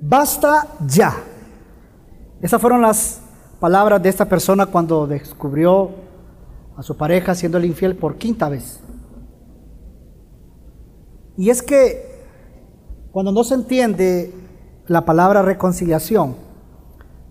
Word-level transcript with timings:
basta 0.00 0.68
ya. 0.86 1.14
Esas 2.40 2.60
fueron 2.60 2.80
las 2.82 3.20
palabras 3.60 4.02
de 4.02 4.08
esta 4.08 4.24
persona 4.24 4.66
cuando 4.66 5.06
descubrió 5.06 5.90
a 6.76 6.82
su 6.82 6.96
pareja 6.96 7.34
siendo 7.34 7.62
infiel 7.62 7.96
por 7.96 8.16
quinta 8.16 8.48
vez. 8.48 8.80
Y 11.36 11.50
es 11.50 11.62
que 11.62 12.24
cuando 13.12 13.32
no 13.32 13.44
se 13.44 13.54
entiende 13.54 14.34
la 14.86 15.04
palabra 15.04 15.42
reconciliación, 15.42 16.36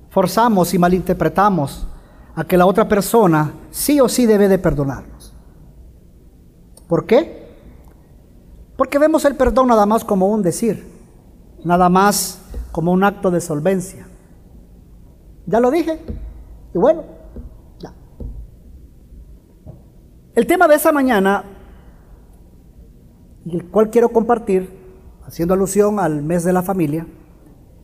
forzamos 0.10 0.74
y 0.74 0.80
malinterpretamos 0.80 1.88
a 2.36 2.44
que 2.44 2.58
la 2.58 2.66
otra 2.66 2.88
persona 2.88 3.54
sí 3.72 4.00
o 4.00 4.08
sí 4.08 4.26
debe 4.26 4.48
de 4.48 4.60
perdonarnos. 4.60 5.34
¿Por 6.88 7.06
qué? 7.06 7.50
Porque 8.78 8.98
vemos 8.98 9.26
el 9.26 9.36
perdón 9.36 9.68
nada 9.68 9.86
más 9.86 10.04
como 10.04 10.28
un 10.28 10.42
decir, 10.42 10.88
nada 11.64 11.90
más 11.90 12.39
como 12.72 12.92
un 12.92 13.04
acto 13.04 13.32
de 13.32 13.42
solvencia. 13.42 14.08
Ya 15.46 15.60
lo 15.60 15.72
dije, 15.72 16.00
y 16.74 16.78
bueno, 16.78 17.04
ya. 17.80 17.94
El 20.36 20.46
tema 20.46 20.68
de 20.68 20.76
esa 20.76 20.92
mañana, 20.92 21.44
y 23.46 23.56
el 23.56 23.70
cual 23.70 23.90
quiero 23.90 24.10
compartir, 24.10 24.70
haciendo 25.26 25.54
alusión 25.54 26.00
al 26.00 26.22
mes 26.22 26.44
de 26.44 26.54
la 26.54 26.62
familia, 26.62 27.08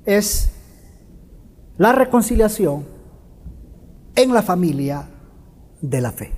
es 0.05 0.52
la 1.77 1.91
reconciliación 1.91 2.85
en 4.15 4.34
la 4.34 4.41
familia 4.41 5.09
de 5.81 6.02
la 6.02 6.12
fe. 6.12 6.31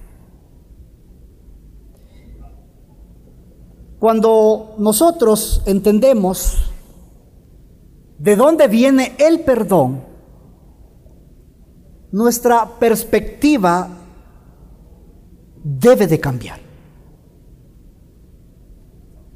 Cuando 3.99 4.75
nosotros 4.77 5.63
entendemos 5.65 6.71
de 8.17 8.35
dónde 8.35 8.67
viene 8.67 9.15
el 9.17 9.41
perdón, 9.41 10.03
nuestra 12.11 12.65
perspectiva 12.79 13.89
debe 15.63 16.07
de 16.07 16.19
cambiar. 16.19 16.59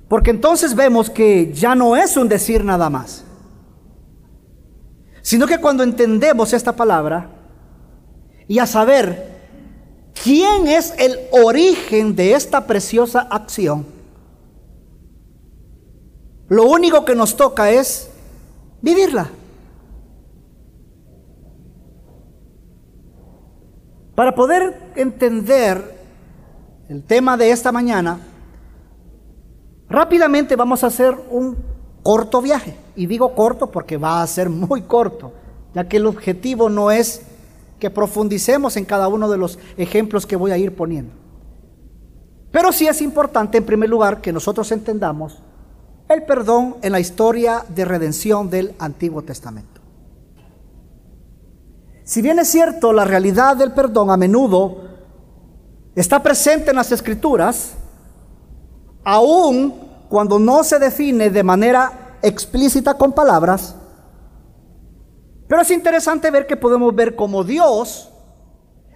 Porque 0.08 0.32
entonces 0.32 0.76
vemos 0.76 1.10
que 1.10 1.54
ya 1.54 1.76
no 1.76 1.96
es 1.96 2.18
un 2.18 2.28
decir 2.28 2.66
nada 2.66 2.90
más, 2.90 3.24
sino 5.22 5.48
que 5.48 5.60
cuando 5.60 5.84
entendemos 5.84 6.52
esta 6.54 6.76
palabra 6.76 7.30
y 8.48 8.60
a 8.60 8.66
saber 8.66 9.32
quién 10.24 10.68
es 10.68 10.94
el 10.98 11.18
origen 11.32 12.16
de 12.16 12.34
esta 12.34 12.68
preciosa 12.68 13.22
acción, 13.22 13.86
lo 16.50 16.66
único 16.66 17.06
que 17.06 17.16
nos 17.16 17.38
toca 17.38 17.72
es 17.72 18.11
vivirla. 18.82 19.30
Para 24.16 24.36
poder 24.36 24.92
entender 24.96 26.00
el 26.90 27.04
tema 27.04 27.38
de 27.38 27.52
esta 27.52 27.72
mañana, 27.72 28.20
rápidamente 29.90 30.56
vamos 30.56 30.84
a 30.84 30.88
hacer 30.88 31.16
un 31.30 31.58
corto 32.04 32.42
viaje. 32.42 32.76
Y 32.96 33.06
digo 33.06 33.34
corto 33.34 33.72
porque 33.72 33.98
va 33.98 34.22
a 34.22 34.28
ser 34.28 34.50
muy 34.50 34.82
corto, 34.82 35.32
ya 35.74 35.88
que 35.88 35.98
el 35.98 36.06
objetivo 36.06 36.70
no 36.70 36.92
es 36.92 37.22
que 37.80 37.90
profundicemos 37.90 38.78
en 38.78 38.86
cada 38.86 39.08
uno 39.08 39.30
de 39.30 39.38
los 39.38 39.58
ejemplos 39.78 40.26
que 40.26 40.36
voy 40.36 40.52
a 40.52 40.58
ir 40.58 40.76
poniendo. 40.76 41.14
Pero 42.52 42.72
sí 42.72 42.88
es 42.88 43.02
importante, 43.02 43.58
en 43.58 43.66
primer 43.66 43.90
lugar, 43.90 44.22
que 44.22 44.34
nosotros 44.34 44.72
entendamos 44.72 45.42
el 46.14 46.24
perdón 46.24 46.78
en 46.82 46.92
la 46.92 47.00
historia 47.00 47.66
de 47.68 47.86
redención 47.86 48.50
del 48.50 48.76
Antiguo 48.80 49.22
Testamento. 49.22 49.82
Si 52.04 52.22
bien 52.22 52.40
es 52.40 52.50
cierto, 52.50 52.92
la 52.92 53.06
realidad 53.06 53.56
del 53.56 53.72
perdón 53.72 54.10
a 54.10 54.18
menudo 54.18 54.90
está 55.96 56.22
presente 56.22 56.72
en 56.72 56.76
las 56.76 56.92
escrituras, 56.92 57.74
aun 59.04 59.74
cuando 60.10 60.38
no 60.38 60.64
se 60.64 60.80
define 60.80 61.30
de 61.30 61.44
manera 61.44 62.18
explícita 62.22 62.96
con 62.96 63.14
palabras, 63.14 63.76
pero 65.48 65.62
es 65.62 65.72
interesante 65.72 66.32
ver 66.32 66.48
que 66.48 66.58
podemos 66.58 66.94
ver 66.96 67.16
cómo 67.16 67.44
Dios 67.44 68.10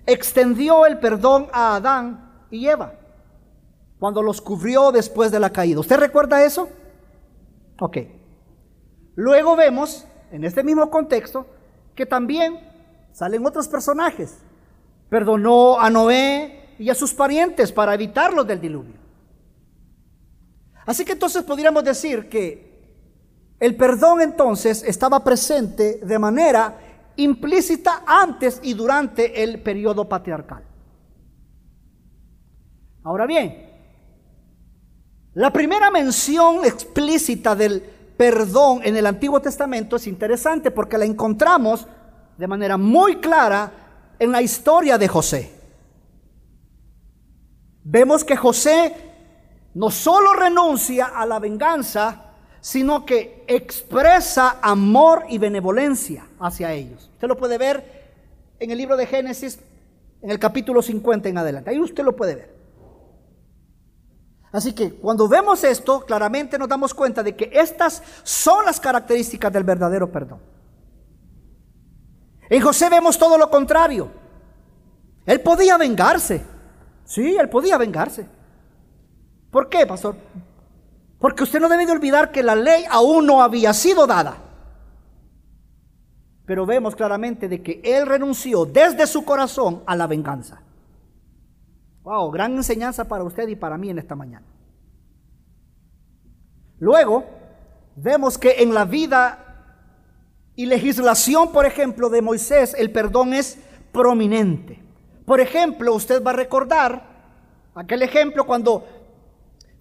extendió 0.05 0.85
el 0.85 0.99
perdón 0.99 1.47
a 1.51 1.75
Adán 1.75 2.47
y 2.49 2.67
Eva 2.67 2.93
cuando 3.99 4.21
los 4.21 4.41
cubrió 4.41 4.91
después 4.91 5.31
de 5.31 5.39
la 5.39 5.49
caída. 5.49 5.79
¿Usted 5.79 5.97
recuerda 5.97 6.43
eso? 6.43 6.69
Ok. 7.79 7.97
Luego 9.15 9.55
vemos, 9.55 10.05
en 10.31 10.43
este 10.43 10.63
mismo 10.63 10.89
contexto, 10.89 11.47
que 11.95 12.05
también 12.05 12.59
salen 13.11 13.45
otros 13.45 13.67
personajes. 13.67 14.43
Perdonó 15.09 15.79
a 15.79 15.89
Noé 15.89 16.75
y 16.77 16.89
a 16.89 16.95
sus 16.95 17.13
parientes 17.13 17.71
para 17.71 17.93
evitarlos 17.93 18.45
del 18.45 18.59
diluvio. 18.59 18.95
Así 20.85 21.05
que 21.05 21.13
entonces 21.13 21.43
podríamos 21.43 21.83
decir 21.83 22.29
que 22.29 22.65
el 23.59 23.75
perdón 23.75 24.21
entonces 24.21 24.83
estaba 24.83 25.23
presente 25.23 25.99
de 26.03 26.19
manera 26.19 26.77
implícita 27.15 28.03
antes 28.05 28.59
y 28.61 28.73
durante 28.73 29.43
el 29.43 29.61
periodo 29.61 30.07
patriarcal. 30.07 30.63
Ahora 33.03 33.25
bien, 33.25 33.64
la 35.35 35.51
primera 35.51 35.91
mención 35.91 36.63
explícita 36.63 37.56
del 37.56 37.81
perdón 37.81 38.79
en 38.84 38.96
el 38.96 39.06
Antiguo 39.06 39.41
Testamento 39.41 39.97
es 39.97 40.07
interesante 40.07 40.72
porque 40.72 40.97
la 40.97 41.03
encontramos 41.03 41.85
de 42.38 42.47
manera 42.47 42.78
muy 42.78 43.18
clara 43.18 43.69
en 44.18 44.31
la 44.31 44.41
historia 44.41 44.97
de 44.97 45.09
José. 45.09 45.51
Vemos 47.84 48.23
que 48.23 48.38
José 48.38 48.96
no 49.73 49.91
solo 49.91 50.31
renuncia 50.31 51.07
a 51.07 51.25
la 51.25 51.40
venganza, 51.40 52.31
sino 52.62 53.06
que 53.06 53.44
expresa 53.47 54.59
amor 54.62 55.25
y 55.28 55.38
benevolencia 55.38 56.25
hacia 56.40 56.72
ellos. 56.72 57.09
Usted 57.13 57.28
lo 57.28 57.35
puede 57.35 57.57
ver 57.57 58.06
en 58.57 58.72
el 58.72 58.78
libro 58.78 58.96
de 58.96 59.06
Génesis, 59.06 59.59
en 60.22 60.31
el 60.31 60.40
capítulo 60.40 60.81
50 60.81 61.28
en 61.28 61.38
adelante. 61.38 61.72
Ahí 61.72 61.79
usted 61.79 62.06
lo 62.06 62.16
puede 62.16 62.35
ver. 62.35 62.54
Así 64.55 64.71
que 64.71 64.93
cuando 64.93 65.27
vemos 65.27 65.66
esto, 65.66 66.05
claramente 66.05 66.57
nos 66.57 66.69
damos 66.69 66.93
cuenta 66.93 67.21
de 67.21 67.35
que 67.35 67.49
estas 67.51 68.01
son 68.23 68.63
las 68.63 68.79
características 68.79 69.51
del 69.51 69.66
verdadero 69.66 70.09
perdón. 70.09 70.39
En 72.49 72.61
José 72.61 72.89
vemos 72.89 73.17
todo 73.17 73.38
lo 73.38 73.49
contrario. 73.49 74.09
Él 75.25 75.41
podía 75.41 75.77
vengarse. 75.77 76.41
Sí, 77.03 77.35
él 77.35 77.49
podía 77.49 77.77
vengarse. 77.77 78.27
¿Por 79.51 79.67
qué, 79.67 79.85
pastor? 79.85 80.16
Porque 81.19 81.43
usted 81.43 81.59
no 81.59 81.67
debe 81.67 81.85
de 81.85 81.91
olvidar 81.91 82.31
que 82.31 82.41
la 82.41 82.55
ley 82.55 82.85
aún 82.89 83.25
no 83.25 83.41
había 83.41 83.73
sido 83.73 84.07
dada. 84.07 84.37
Pero 86.45 86.66
vemos 86.66 86.95
claramente 86.95 87.49
de 87.49 87.61
que 87.61 87.81
él 87.83 88.05
renunció 88.05 88.63
desde 88.63 89.05
su 89.05 89.25
corazón 89.25 89.83
a 89.85 89.97
la 89.97 90.07
venganza. 90.07 90.61
Wow, 92.05 92.29
gran 92.29 92.55
enseñanza 92.55 93.07
para 93.07 93.23
usted 93.23 93.47
y 93.47 93.55
para 93.55 93.79
mí 93.79 93.89
en 93.89 93.97
esta 93.97 94.13
mañana. 94.13 94.45
Luego, 96.77 97.25
vemos 97.95 98.38
que 98.38 98.61
en 98.61 98.75
la 98.75 98.85
vida 98.85 99.39
y 100.55 100.67
legislación, 100.67 101.51
por 101.51 101.66
ejemplo, 101.66 102.09
de 102.09 102.21
Moisés, 102.21 102.75
el 102.77 102.91
perdón 102.91 103.33
es 103.33 103.57
prominente. 103.91 104.79
Por 105.25 105.41
ejemplo, 105.41 105.95
usted 105.95 106.23
va 106.23 106.29
a 106.29 106.35
recordar 106.35 107.01
aquel 107.73 108.03
ejemplo 108.03 108.45
cuando 108.45 108.85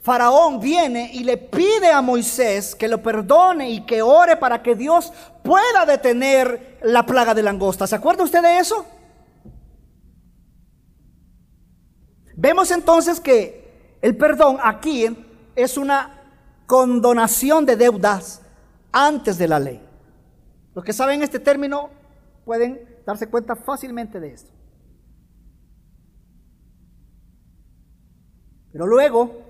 Faraón 0.01 0.61
viene 0.61 1.11
y 1.13 1.25
le 1.25 1.37
pide 1.37 1.93
a 1.93 2.01
Moisés 2.01 2.75
que 2.75 2.89
lo 2.89 3.03
perdone 3.03 3.69
y 3.69 3.83
que 3.83 4.01
ore 4.01 4.39
para 4.39 4.63
que 4.63 4.75
Dios 4.75 5.13
pueda 5.43 5.85
detener 5.85 6.79
la 6.83 7.05
plaga 7.05 7.35
de 7.35 7.43
langosta. 7.43 7.87
¿Se 7.87 7.97
acuerda 7.97 8.25
usted 8.25 8.41
de 8.41 8.61
eso? 8.61 8.87
Vemos 12.37 12.71
entonces 12.71 13.21
que 13.21 13.99
el 14.03 14.17
perdón 14.17 14.59
aquí 14.63 15.07
es 15.55 15.77
una 15.77 16.23
condonación 16.67 17.67
de 17.67 17.77
deudas 17.77 18.43
antes 18.93 19.39
de 19.39 19.49
la 19.49 19.59
ley. 19.59 19.81
Los 20.75 20.85
que 20.85 20.93
saben 20.93 21.23
este 21.23 21.39
término 21.39 21.91
pueden 22.45 22.81
darse 23.07 23.29
cuenta 23.29 23.55
fácilmente 23.55 24.21
de 24.21 24.33
esto. 24.33 24.53
Pero 28.73 28.87
luego, 28.87 29.41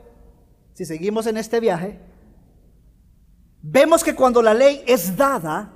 si 0.75 0.85
seguimos 0.85 1.27
en 1.27 1.39
este 1.39 1.59
viaje, 1.59 1.99
vemos 3.63 4.05
que 4.05 4.15
cuando 4.15 4.43
la 4.43 4.53
ley 4.53 4.83
es 4.87 5.17
dada, 5.17 5.73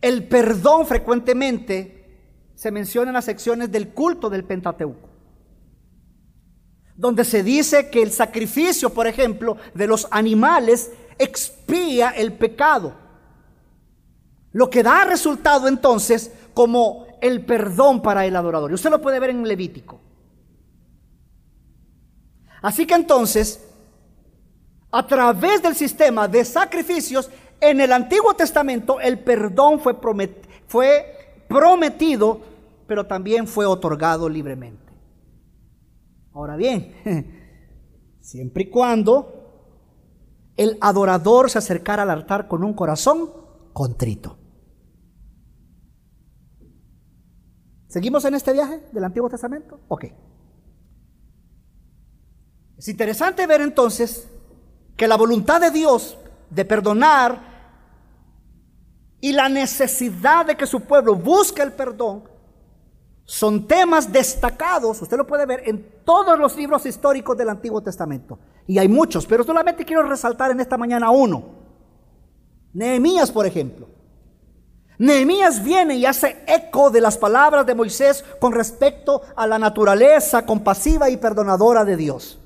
el 0.00 0.26
perdón 0.26 0.86
frecuentemente 0.86 2.50
se 2.54 2.70
menciona 2.70 3.10
en 3.10 3.14
las 3.14 3.26
secciones 3.26 3.70
del 3.70 3.92
culto 3.92 4.30
del 4.30 4.44
Pentateuco, 4.44 5.10
donde 6.96 7.24
se 7.24 7.42
dice 7.42 7.90
que 7.90 8.02
el 8.02 8.12
sacrificio, 8.12 8.90
por 8.90 9.06
ejemplo, 9.06 9.56
de 9.74 9.86
los 9.86 10.06
animales 10.10 10.90
expía 11.18 12.10
el 12.10 12.32
pecado 12.32 12.94
Lo 14.52 14.68
que 14.70 14.82
da 14.82 15.04
resultado 15.04 15.68
entonces 15.68 16.32
como 16.54 17.06
el 17.20 17.44
perdón 17.44 18.02
para 18.02 18.26
el 18.26 18.36
adorador. 18.36 18.70
Y 18.70 18.74
usted 18.74 18.90
lo 18.90 19.00
puede 19.00 19.18
ver 19.18 19.30
en 19.30 19.46
Levítico. 19.46 20.00
Así 22.62 22.86
que 22.86 22.94
entonces, 22.94 23.60
a 24.90 25.06
través 25.06 25.60
del 25.60 25.74
sistema 25.74 26.28
de 26.28 26.44
sacrificios, 26.44 27.30
en 27.60 27.80
el 27.80 27.92
Antiguo 27.92 28.34
Testamento 28.34 29.00
el 29.00 29.18
perdón 29.18 29.80
fue, 29.80 29.94
prometido, 31.48 32.40
pero 32.86 33.04
también 33.04 33.48
fue 33.48 33.66
otorgado 33.66 34.28
libremente. 34.28 34.83
Ahora 36.34 36.56
bien, 36.56 36.92
siempre 38.20 38.64
y 38.64 38.70
cuando 38.70 39.44
el 40.56 40.76
adorador 40.80 41.48
se 41.48 41.58
acercara 41.58 42.02
al 42.02 42.10
altar 42.10 42.48
con 42.48 42.64
un 42.64 42.74
corazón 42.74 43.30
contrito. 43.72 44.36
¿Seguimos 47.86 48.24
en 48.24 48.34
este 48.34 48.52
viaje 48.52 48.82
del 48.92 49.04
Antiguo 49.04 49.30
Testamento? 49.30 49.80
Ok. 49.86 50.06
Es 52.76 52.88
interesante 52.88 53.46
ver 53.46 53.60
entonces 53.60 54.28
que 54.96 55.06
la 55.06 55.16
voluntad 55.16 55.60
de 55.60 55.70
Dios 55.70 56.18
de 56.50 56.64
perdonar 56.64 57.54
y 59.20 59.32
la 59.32 59.48
necesidad 59.48 60.46
de 60.46 60.56
que 60.56 60.66
su 60.66 60.80
pueblo 60.80 61.14
busque 61.14 61.62
el 61.62 61.72
perdón 61.72 62.33
son 63.24 63.66
temas 63.66 64.12
destacados, 64.12 65.00
usted 65.00 65.16
lo 65.16 65.26
puede 65.26 65.46
ver 65.46 65.62
en 65.66 65.86
todos 66.04 66.38
los 66.38 66.56
libros 66.56 66.84
históricos 66.84 67.36
del 67.36 67.48
Antiguo 67.48 67.82
Testamento. 67.82 68.38
Y 68.66 68.78
hay 68.78 68.88
muchos, 68.88 69.26
pero 69.26 69.44
solamente 69.44 69.84
quiero 69.84 70.02
resaltar 70.02 70.50
en 70.50 70.60
esta 70.60 70.76
mañana 70.76 71.10
uno. 71.10 71.44
Nehemías, 72.74 73.32
por 73.32 73.46
ejemplo. 73.46 73.88
Nehemías 74.98 75.62
viene 75.62 75.96
y 75.96 76.06
hace 76.06 76.44
eco 76.46 76.90
de 76.90 77.00
las 77.00 77.16
palabras 77.16 77.66
de 77.66 77.74
Moisés 77.74 78.24
con 78.40 78.52
respecto 78.52 79.22
a 79.34 79.46
la 79.46 79.58
naturaleza 79.58 80.44
compasiva 80.44 81.08
y 81.08 81.16
perdonadora 81.16 81.84
de 81.84 81.96
Dios. 81.96 82.38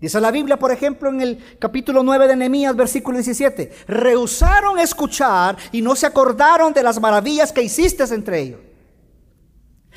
Dice 0.00 0.20
la 0.20 0.30
Biblia, 0.30 0.58
por 0.58 0.72
ejemplo, 0.72 1.08
en 1.08 1.22
el 1.22 1.58
capítulo 1.58 2.02
9 2.02 2.28
de 2.28 2.36
Nehemías, 2.36 2.76
versículo 2.76 3.16
17, 3.16 3.72
rehusaron 3.88 4.78
escuchar 4.78 5.56
y 5.72 5.80
no 5.80 5.96
se 5.96 6.06
acordaron 6.06 6.74
de 6.74 6.82
las 6.82 7.00
maravillas 7.00 7.52
que 7.52 7.62
hiciste 7.62 8.04
entre 8.04 8.40
ellos. 8.40 8.60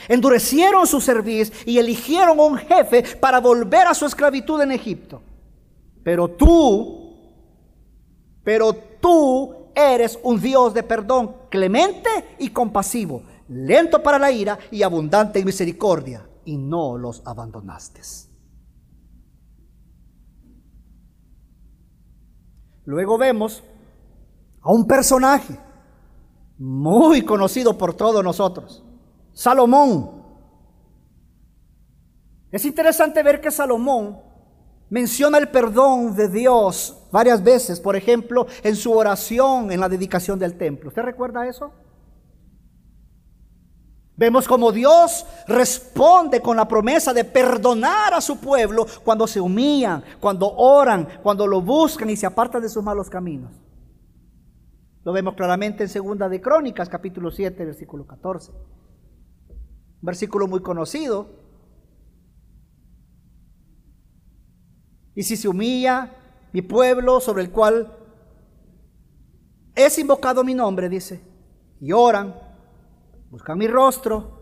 Endurecieron 0.08 0.88
su 0.88 1.02
servicio 1.02 1.54
y 1.66 1.78
eligieron 1.78 2.40
un 2.40 2.58
jefe 2.58 3.04
para 3.18 3.40
volver 3.40 3.88
a 3.88 3.94
su 3.94 4.06
esclavitud 4.06 4.62
en 4.62 4.72
Egipto. 4.72 5.22
Pero 6.04 6.30
tú, 6.30 7.14
pero 8.44 8.74
tú 8.74 9.56
eres 9.76 10.18
un 10.24 10.40
Dios 10.40 10.74
de 10.74 10.84
perdón, 10.84 11.36
clemente 11.50 12.10
y 12.40 12.50
compasivo, 12.50 13.24
lento 13.48 14.02
para 14.02 14.20
la 14.20 14.32
ira 14.32 14.58
y 14.72 14.84
abundante 14.84 15.40
en 15.40 15.46
misericordia, 15.46 16.28
y 16.46 16.58
no 16.58 16.98
los 16.98 17.22
abandonaste. 17.26 18.02
Luego 22.86 23.18
vemos 23.18 23.64
a 24.62 24.72
un 24.72 24.88
personaje 24.88 25.60
muy 26.58 27.22
conocido 27.22 27.78
por 27.78 27.94
todos 27.94 28.24
nosotros, 28.24 28.84
Salomón. 29.40 30.22
Es 32.52 32.66
interesante 32.66 33.24
ver 33.24 33.40
que 33.40 33.52
Salomón 33.52 34.20
menciona 34.90 35.38
el 35.38 35.48
perdón 35.48 36.14
de 36.14 36.28
Dios 36.28 37.08
varias 37.10 37.42
veces, 37.42 37.80
por 37.80 37.96
ejemplo, 37.96 38.48
en 38.64 38.76
su 38.76 38.92
oración 38.92 39.72
en 39.72 39.80
la 39.80 39.88
dedicación 39.88 40.40
del 40.40 40.58
templo. 40.58 40.90
¿Usted 40.90 41.04
recuerda 41.04 41.48
eso? 41.48 41.72
Vemos 44.18 44.46
como 44.46 44.74
Dios 44.74 45.26
responde 45.48 46.42
con 46.42 46.58
la 46.58 46.68
promesa 46.68 47.14
de 47.14 47.24
perdonar 47.24 48.14
a 48.14 48.20
su 48.20 48.42
pueblo 48.42 48.86
cuando 49.06 49.26
se 49.26 49.40
humillan, 49.40 50.04
cuando 50.20 50.54
oran, 50.54 51.08
cuando 51.24 51.48
lo 51.48 51.62
buscan 51.62 52.10
y 52.10 52.18
se 52.18 52.26
apartan 52.26 52.62
de 52.62 52.68
sus 52.68 52.84
malos 52.84 53.10
caminos. 53.10 53.54
Lo 55.06 55.14
vemos 55.14 55.36
claramente 55.36 55.84
en 55.84 55.90
Segunda 55.90 56.28
de 56.28 56.42
Crónicas, 56.42 56.90
capítulo 56.90 57.32
7, 57.32 57.64
versículo 57.64 58.06
14 58.06 58.52
versículo 60.02 60.48
muy 60.48 60.62
conocido. 60.62 61.30
Y 65.16 65.24
si 65.24 65.36
se 65.36 65.48
humilla 65.48 66.16
mi 66.54 66.62
pueblo 66.62 67.20
sobre 67.20 67.44
el 67.44 67.52
cual 67.52 67.96
es 69.76 69.98
invocado 69.98 70.44
mi 70.44 70.54
nombre, 70.54 70.90
dice, 70.90 71.22
y 71.80 71.92
oran, 71.92 72.36
buscan 73.30 73.58
mi 73.58 73.68
rostro 73.68 74.40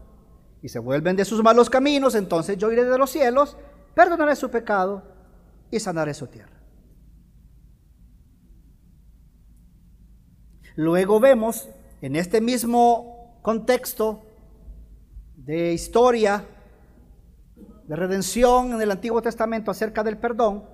y 0.62 0.70
se 0.70 0.80
vuelven 0.80 1.16
de 1.16 1.26
sus 1.26 1.44
malos 1.44 1.70
caminos, 1.70 2.16
entonces 2.16 2.58
yo 2.58 2.72
iré 2.72 2.84
de 2.86 2.98
los 2.98 3.10
cielos, 3.10 3.58
perdonaré 3.94 4.36
su 4.36 4.50
pecado 4.50 5.04
y 5.72 5.80
sanaré 5.80 6.14
su 6.14 6.28
tierra. 6.28 6.58
Luego 10.76 11.20
vemos 11.20 11.70
en 12.02 12.16
este 12.16 12.40
mismo 12.40 13.40
contexto 13.42 14.27
de 15.48 15.72
historia, 15.72 16.46
de 17.88 17.96
redención 17.96 18.74
en 18.74 18.82
el 18.82 18.92
Antiguo 18.92 19.22
Testamento 19.22 19.72
acerca 19.72 20.04
del 20.04 20.18
perdón, 20.18 20.66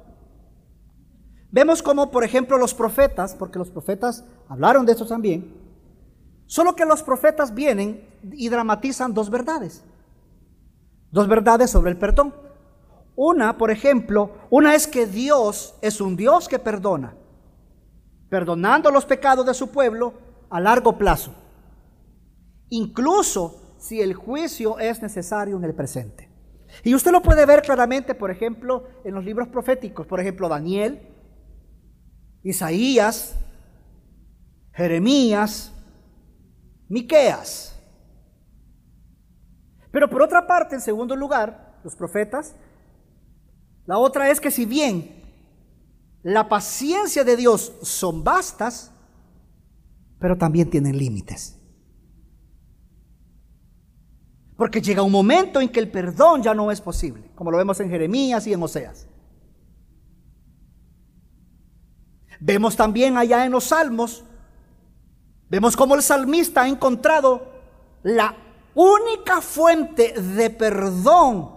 vemos 1.51 1.83
como, 1.83 2.09
por 2.09 2.23
ejemplo, 2.23 2.57
los 2.57 2.73
profetas, 2.73 3.35
porque 3.35 3.59
los 3.59 3.69
profetas 3.69 4.25
hablaron 4.49 4.83
de 4.87 4.93
eso 4.93 5.05
también, 5.05 5.53
solo 6.47 6.75
que 6.75 6.85
los 6.85 7.03
profetas 7.03 7.53
vienen 7.53 8.03
y 8.31 8.49
dramatizan 8.49 9.13
dos 9.13 9.29
verdades, 9.29 9.85
dos 11.11 11.27
verdades 11.27 11.69
sobre 11.69 11.91
el 11.91 11.97
perdón. 11.97 12.33
Una, 13.15 13.59
por 13.59 13.69
ejemplo, 13.69 14.31
una 14.49 14.73
es 14.73 14.87
que 14.87 15.05
Dios 15.05 15.75
es 15.83 16.01
un 16.01 16.15
Dios 16.15 16.47
que 16.47 16.57
perdona, 16.57 17.15
perdonando 18.27 18.89
los 18.89 19.05
pecados 19.05 19.45
de 19.45 19.53
su 19.53 19.69
pueblo 19.69 20.15
a 20.49 20.59
largo 20.59 20.97
plazo. 20.97 21.31
Incluso 22.69 23.62
si 23.83 23.99
el 23.99 24.13
juicio 24.13 24.79
es 24.79 25.01
necesario 25.01 25.57
en 25.57 25.65
el 25.65 25.75
presente. 25.75 26.29
Y 26.85 26.95
usted 26.95 27.11
lo 27.11 27.21
puede 27.21 27.45
ver 27.45 27.61
claramente, 27.61 28.15
por 28.15 28.31
ejemplo, 28.31 28.87
en 29.03 29.13
los 29.13 29.25
libros 29.25 29.49
proféticos, 29.49 30.07
por 30.07 30.21
ejemplo, 30.21 30.47
Daniel, 30.47 31.01
Isaías, 32.43 33.35
Jeremías, 34.71 35.73
Miqueas. 36.87 37.77
Pero 39.91 40.09
por 40.09 40.21
otra 40.21 40.47
parte, 40.47 40.75
en 40.75 40.81
segundo 40.81 41.17
lugar, 41.17 41.81
los 41.83 41.93
profetas, 41.97 42.55
la 43.85 43.97
otra 43.97 44.29
es 44.29 44.39
que 44.39 44.49
si 44.49 44.63
bien 44.63 45.21
la 46.21 46.47
paciencia 46.47 47.25
de 47.25 47.35
Dios 47.35 47.73
son 47.81 48.23
vastas, 48.23 48.93
pero 50.19 50.37
también 50.37 50.69
tienen 50.69 50.97
límites. 50.97 51.59
Porque 54.55 54.81
llega 54.81 55.01
un 55.01 55.11
momento 55.11 55.59
en 55.59 55.69
que 55.69 55.79
el 55.79 55.89
perdón 55.89 56.43
ya 56.43 56.53
no 56.53 56.71
es 56.71 56.79
posible, 56.79 57.31
como 57.35 57.51
lo 57.51 57.57
vemos 57.57 57.79
en 57.79 57.89
Jeremías 57.89 58.45
y 58.45 58.53
en 58.53 58.61
Oseas. 58.61 59.07
Vemos 62.39 62.75
también 62.75 63.17
allá 63.17 63.45
en 63.45 63.51
los 63.51 63.65
salmos, 63.65 64.25
vemos 65.49 65.75
cómo 65.75 65.95
el 65.95 66.01
salmista 66.01 66.63
ha 66.63 66.67
encontrado 66.67 67.53
la 68.03 68.35
única 68.75 69.41
fuente 69.41 70.13
de 70.13 70.49
perdón 70.49 71.51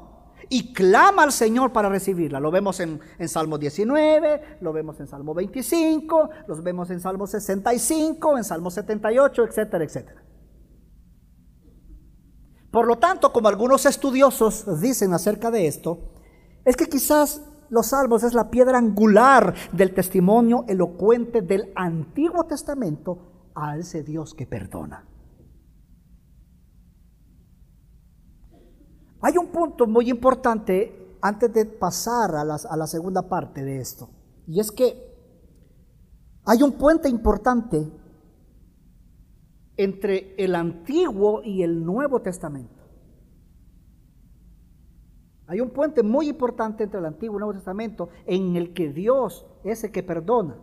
y 0.49 0.73
clama 0.73 1.25
al 1.25 1.33
Señor 1.33 1.73
para 1.73 1.88
recibirla. 1.88 2.38
Lo 2.38 2.50
vemos 2.50 2.79
en, 2.81 3.00
en, 3.19 3.29
Salmo 3.29 3.59
19, 3.59 4.59
lo 4.61 4.73
vemos 4.73 5.00
en 5.00 5.09
Salmo 5.09 5.35
25, 5.35 6.31
los 6.47 6.62
vemos 6.62 6.91
en 6.91 7.00
Salmo 7.00 7.26
65, 7.26 8.38
en 8.38 8.45
Salmo 8.45 8.71
78, 8.71 9.45
etcétera, 9.45 9.85
etcétera. 9.85 10.25
Por 12.76 12.87
lo 12.87 12.99
tanto, 12.99 13.33
como 13.33 13.49
algunos 13.49 13.87
estudiosos 13.87 14.83
dicen 14.83 15.14
acerca 15.14 15.50
de 15.50 15.66
esto, 15.66 15.99
es 16.62 16.76
que 16.76 16.90
quizás 16.90 17.40
los 17.71 17.87
salmos 17.87 18.23
es 18.23 18.35
la 18.35 18.50
piedra 18.50 18.76
angular 18.76 19.54
del 19.73 19.95
testimonio 19.95 20.66
elocuente 20.68 21.40
del 21.40 21.73
Antiguo 21.75 22.45
Testamento 22.45 23.50
a 23.54 23.78
ese 23.78 24.02
Dios 24.02 24.35
que 24.35 24.47
perdona. 24.47 25.09
Hay 29.23 29.38
un 29.38 29.47
punto 29.47 29.87
muy 29.87 30.11
importante 30.11 31.16
antes 31.23 31.50
de 31.54 31.64
pasar 31.64 32.35
a, 32.35 32.42
a 32.42 32.76
la 32.76 32.87
segunda 32.87 33.23
parte 33.23 33.64
de 33.64 33.80
esto, 33.80 34.11
y 34.47 34.61
es 34.61 34.71
que 34.71 35.16
hay 36.45 36.62
un 36.62 36.73
puente 36.73 37.09
importante 37.09 37.90
entre 39.76 40.35
el 40.38 40.54
Antiguo 40.54 41.42
y 41.42 41.62
el 41.62 41.85
Nuevo 41.85 42.21
Testamento. 42.21 42.75
Hay 45.49 45.61
un 45.61 45.71
puente 45.71 46.02
muy 46.02 46.28
importante 46.28 46.85
entre 46.85 46.99
el 46.99 47.06
Antiguo 47.06 47.35
y 47.35 47.38
el 47.38 47.40
Nuevo 47.40 47.54
Testamento 47.54 48.09
en 48.26 48.56
el 48.56 48.75
que 48.75 48.92
Dios 48.92 49.47
es 49.64 49.85
el 49.85 49.92
que 49.92 50.02
perdona. 50.02 50.56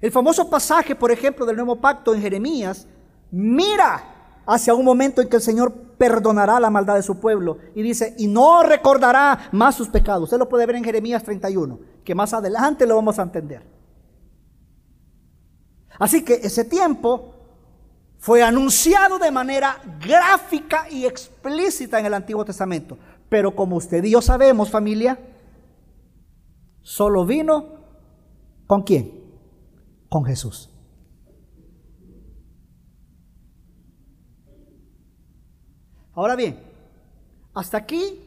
El 0.00 0.10
famoso 0.10 0.50
pasaje, 0.50 0.94
por 0.94 1.10
ejemplo, 1.10 1.46
del 1.46 1.56
nuevo 1.56 1.80
pacto 1.80 2.14
en 2.14 2.20
Jeremías, 2.20 2.86
mira 3.30 4.42
hacia 4.44 4.74
un 4.74 4.84
momento 4.84 5.22
en 5.22 5.28
que 5.28 5.36
el 5.36 5.42
Señor 5.42 5.72
perdonará 5.96 6.60
la 6.60 6.70
maldad 6.70 6.96
de 6.96 7.02
su 7.02 7.18
pueblo 7.18 7.58
y 7.74 7.82
dice, 7.82 8.14
y 8.18 8.26
no 8.26 8.62
recordará 8.62 9.48
más 9.52 9.74
sus 9.74 9.88
pecados. 9.88 10.24
Usted 10.24 10.38
lo 10.38 10.48
puede 10.48 10.66
ver 10.66 10.76
en 10.76 10.84
Jeremías 10.84 11.22
31, 11.22 11.78
que 12.04 12.14
más 12.14 12.34
adelante 12.34 12.86
lo 12.86 12.96
vamos 12.96 13.18
a 13.18 13.22
entender. 13.22 13.75
Así 15.98 16.24
que 16.24 16.34
ese 16.34 16.64
tiempo 16.64 17.34
fue 18.18 18.42
anunciado 18.42 19.18
de 19.18 19.30
manera 19.30 19.80
gráfica 20.00 20.90
y 20.90 21.06
explícita 21.06 22.00
en 22.00 22.06
el 22.06 22.14
Antiguo 22.14 22.44
Testamento. 22.44 22.98
Pero 23.28 23.54
como 23.54 23.76
usted 23.76 24.02
y 24.04 24.10
yo 24.10 24.22
sabemos, 24.22 24.70
familia, 24.70 25.18
solo 26.80 27.24
vino 27.24 27.66
con 28.66 28.82
quién? 28.82 29.12
Con 30.08 30.24
Jesús. 30.24 30.70
Ahora 36.14 36.34
bien, 36.34 36.58
hasta 37.54 37.76
aquí, 37.76 38.22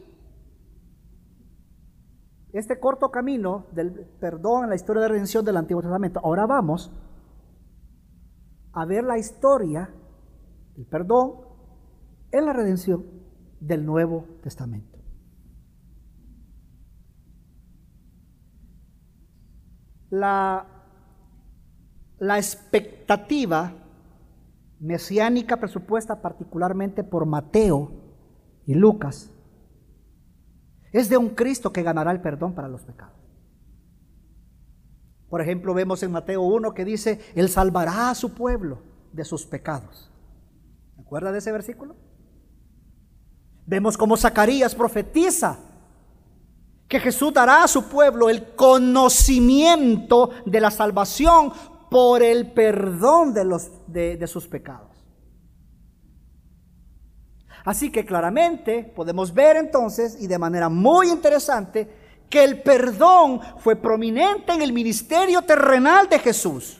este 2.52 2.78
corto 2.78 3.10
camino 3.10 3.66
del 3.72 3.90
perdón 4.20 4.64
en 4.64 4.70
la 4.70 4.76
historia 4.76 5.02
de 5.02 5.08
redención 5.08 5.44
del 5.44 5.56
Antiguo 5.56 5.82
Testamento. 5.82 6.20
Ahora 6.22 6.46
vamos 6.46 6.92
a 8.72 8.84
ver 8.84 9.04
la 9.04 9.18
historia 9.18 9.90
del 10.76 10.86
perdón 10.86 11.32
en 12.32 12.46
la 12.46 12.52
redención 12.52 13.04
del 13.60 13.84
Nuevo 13.84 14.26
Testamento. 14.42 14.98
La, 20.10 20.66
la 22.18 22.38
expectativa 22.38 23.72
mesiánica 24.80 25.58
presupuesta 25.58 26.20
particularmente 26.20 27.04
por 27.04 27.26
Mateo 27.26 27.92
y 28.66 28.74
Lucas 28.74 29.30
es 30.92 31.08
de 31.08 31.16
un 31.16 31.30
Cristo 31.30 31.72
que 31.72 31.82
ganará 31.82 32.10
el 32.10 32.20
perdón 32.20 32.54
para 32.54 32.68
los 32.68 32.82
pecados. 32.82 33.19
Por 35.30 35.40
ejemplo, 35.40 35.72
vemos 35.72 36.02
en 36.02 36.10
Mateo 36.10 36.42
1 36.42 36.74
que 36.74 36.84
dice, 36.84 37.20
Él 37.36 37.48
salvará 37.48 38.10
a 38.10 38.14
su 38.16 38.34
pueblo 38.34 38.82
de 39.12 39.24
sus 39.24 39.46
pecados. 39.46 40.10
¿Se 40.96 41.00
acuerda 41.00 41.30
de 41.30 41.38
ese 41.38 41.52
versículo? 41.52 41.94
Vemos 43.64 43.96
como 43.96 44.16
Zacarías 44.16 44.74
profetiza 44.74 45.56
que 46.88 46.98
Jesús 46.98 47.32
dará 47.32 47.62
a 47.62 47.68
su 47.68 47.84
pueblo 47.84 48.28
el 48.28 48.56
conocimiento 48.56 50.30
de 50.44 50.60
la 50.60 50.72
salvación 50.72 51.52
por 51.88 52.24
el 52.24 52.50
perdón 52.50 53.32
de, 53.32 53.44
los, 53.44 53.70
de 53.86 54.26
sus 54.26 54.48
pecados. 54.48 54.90
Así 57.64 57.92
que 57.92 58.04
claramente 58.04 58.82
podemos 58.96 59.32
ver 59.32 59.56
entonces 59.56 60.20
y 60.20 60.26
de 60.26 60.38
manera 60.38 60.68
muy 60.68 61.08
interesante 61.08 61.99
que 62.30 62.44
el 62.44 62.62
perdón 62.62 63.40
fue 63.58 63.74
prominente 63.76 64.52
en 64.52 64.62
el 64.62 64.72
ministerio 64.72 65.42
terrenal 65.42 66.08
de 66.08 66.18
Jesús. 66.20 66.78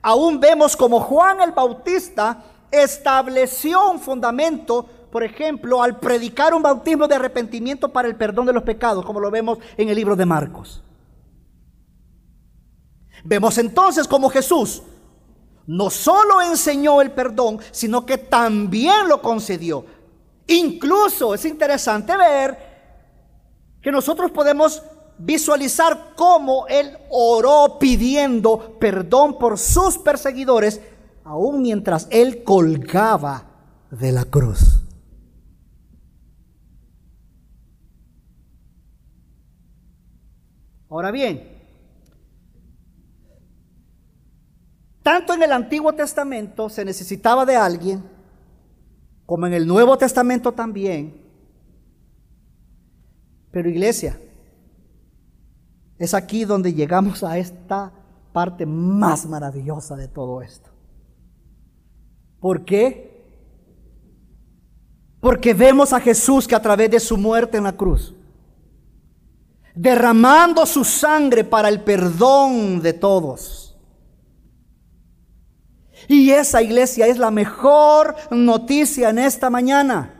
Aún 0.00 0.40
vemos 0.40 0.76
como 0.76 1.00
Juan 1.00 1.42
el 1.42 1.52
Bautista 1.52 2.42
estableció 2.70 3.90
un 3.90 4.00
fundamento, 4.00 4.86
por 5.12 5.22
ejemplo, 5.22 5.82
al 5.82 5.98
predicar 5.98 6.54
un 6.54 6.62
bautismo 6.62 7.06
de 7.06 7.16
arrepentimiento 7.16 7.92
para 7.92 8.08
el 8.08 8.16
perdón 8.16 8.46
de 8.46 8.54
los 8.54 8.62
pecados, 8.62 9.04
como 9.04 9.20
lo 9.20 9.30
vemos 9.30 9.58
en 9.76 9.90
el 9.90 9.96
libro 9.96 10.16
de 10.16 10.24
Marcos. 10.24 10.82
Vemos 13.24 13.58
entonces 13.58 14.08
como 14.08 14.30
Jesús 14.30 14.82
no 15.66 15.90
solo 15.90 16.40
enseñó 16.40 17.02
el 17.02 17.10
perdón, 17.10 17.58
sino 17.72 18.06
que 18.06 18.16
también 18.16 19.06
lo 19.06 19.20
concedió. 19.20 19.84
Incluso 20.48 21.34
es 21.34 21.44
interesante 21.44 22.16
ver 22.16 22.58
que 23.82 23.92
nosotros 23.92 24.30
podemos 24.30 24.82
visualizar 25.18 26.14
cómo 26.16 26.66
él 26.68 26.96
oró 27.10 27.78
pidiendo 27.78 28.78
perdón 28.78 29.38
por 29.38 29.58
sus 29.58 29.98
perseguidores, 29.98 30.80
aun 31.24 31.60
mientras 31.60 32.08
él 32.10 32.42
colgaba 32.44 33.44
de 33.90 34.10
la 34.10 34.24
cruz. 34.24 34.80
Ahora 40.88 41.10
bien, 41.10 41.58
tanto 45.02 45.34
en 45.34 45.42
el 45.42 45.52
Antiguo 45.52 45.92
Testamento 45.92 46.70
se 46.70 46.86
necesitaba 46.86 47.44
de 47.44 47.56
alguien 47.56 48.17
como 49.28 49.46
en 49.46 49.52
el 49.52 49.66
Nuevo 49.66 49.98
Testamento 49.98 50.52
también. 50.52 51.20
Pero 53.50 53.68
iglesia, 53.68 54.18
es 55.98 56.14
aquí 56.14 56.46
donde 56.46 56.72
llegamos 56.72 57.22
a 57.22 57.36
esta 57.36 57.92
parte 58.32 58.64
más 58.64 59.26
maravillosa 59.26 59.96
de 59.96 60.08
todo 60.08 60.40
esto. 60.40 60.70
¿Por 62.40 62.64
qué? 62.64 63.22
Porque 65.20 65.52
vemos 65.52 65.92
a 65.92 66.00
Jesús 66.00 66.48
que 66.48 66.54
a 66.54 66.62
través 66.62 66.90
de 66.90 66.98
su 66.98 67.18
muerte 67.18 67.58
en 67.58 67.64
la 67.64 67.76
cruz, 67.76 68.14
derramando 69.74 70.64
su 70.64 70.84
sangre 70.84 71.44
para 71.44 71.68
el 71.68 71.82
perdón 71.82 72.80
de 72.80 72.94
todos, 72.94 73.67
y 76.08 76.30
esa 76.30 76.62
iglesia 76.62 77.06
es 77.06 77.18
la 77.18 77.30
mejor 77.30 78.16
noticia 78.30 79.10
en 79.10 79.18
esta 79.18 79.50
mañana. 79.50 80.14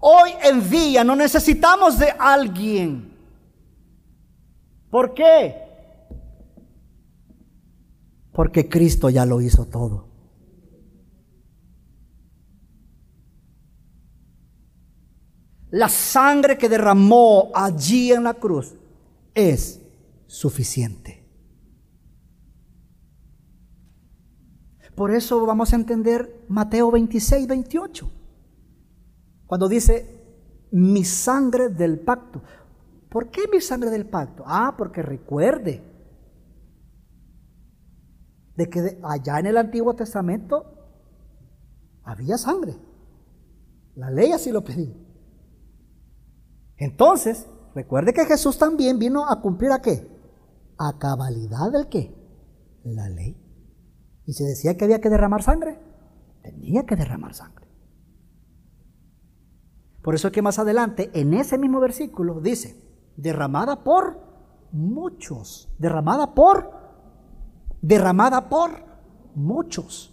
Hoy 0.00 0.30
en 0.42 0.68
día 0.68 1.04
no 1.04 1.14
necesitamos 1.14 1.98
de 1.98 2.10
alguien. 2.18 3.14
¿Por 4.90 5.12
qué? 5.12 5.62
Porque 8.32 8.68
Cristo 8.68 9.10
ya 9.10 9.26
lo 9.26 9.40
hizo 9.42 9.66
todo. 9.66 10.08
La 15.70 15.90
sangre 15.90 16.56
que 16.56 16.68
derramó 16.68 17.50
allí 17.54 18.12
en 18.12 18.24
la 18.24 18.34
cruz 18.34 18.74
es 19.34 19.82
suficiente. 20.26 21.25
Por 24.96 25.10
eso 25.10 25.44
vamos 25.44 25.72
a 25.72 25.76
entender 25.76 26.44
Mateo 26.48 26.90
26, 26.90 27.46
28. 27.46 28.10
Cuando 29.46 29.68
dice, 29.68 30.16
mi 30.72 31.04
sangre 31.04 31.68
del 31.68 32.00
pacto. 32.00 32.42
¿Por 33.10 33.30
qué 33.30 33.42
mi 33.52 33.60
sangre 33.60 33.90
del 33.90 34.06
pacto? 34.06 34.42
Ah, 34.46 34.74
porque 34.76 35.02
recuerde 35.02 35.82
de 38.56 38.70
que 38.70 38.98
allá 39.02 39.38
en 39.38 39.46
el 39.46 39.58
Antiguo 39.58 39.94
Testamento 39.94 40.64
había 42.02 42.38
sangre. 42.38 42.74
La 43.96 44.10
ley 44.10 44.32
así 44.32 44.50
lo 44.50 44.64
pedía. 44.64 44.94
Entonces, 46.78 47.46
recuerde 47.74 48.14
que 48.14 48.24
Jesús 48.24 48.58
también 48.58 48.98
vino 48.98 49.28
a 49.28 49.42
cumplir 49.42 49.72
a 49.72 49.82
qué? 49.82 50.08
A 50.78 50.98
cabalidad 50.98 51.70
del 51.70 51.88
qué? 51.88 52.14
La 52.84 53.10
ley. 53.10 53.45
Y 54.26 54.32
se 54.32 54.44
decía 54.44 54.76
que 54.76 54.84
había 54.84 55.00
que 55.00 55.08
derramar 55.08 55.42
sangre, 55.42 55.78
tenía 56.42 56.84
que 56.84 56.96
derramar 56.96 57.32
sangre. 57.34 57.66
Por 60.02 60.14
eso 60.14 60.28
es 60.28 60.32
que 60.32 60.42
más 60.42 60.58
adelante, 60.58 61.10
en 61.14 61.34
ese 61.34 61.58
mismo 61.58 61.80
versículo, 61.80 62.40
dice, 62.40 62.76
derramada 63.16 63.82
por 63.82 64.20
muchos, 64.72 65.72
derramada 65.78 66.34
por, 66.34 66.70
derramada 67.82 68.48
por 68.48 68.84
muchos. 69.34 70.12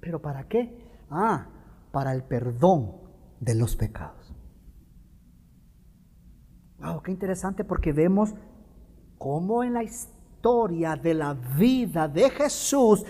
¿Pero 0.00 0.22
para 0.22 0.48
qué? 0.48 1.04
Ah, 1.10 1.48
para 1.92 2.12
el 2.12 2.22
perdón 2.24 3.00
de 3.40 3.54
los 3.54 3.76
pecados. 3.76 4.34
Wow, 6.78 7.02
qué 7.02 7.10
interesante 7.10 7.64
porque 7.64 7.92
vemos 7.92 8.34
cómo 9.18 9.64
en 9.64 9.74
la 9.74 9.82
historia 9.82 10.19
historia 10.40 10.96
de 10.96 11.12
la 11.12 11.34
vida 11.34 12.08
de 12.08 12.30
Jesús 12.30 13.04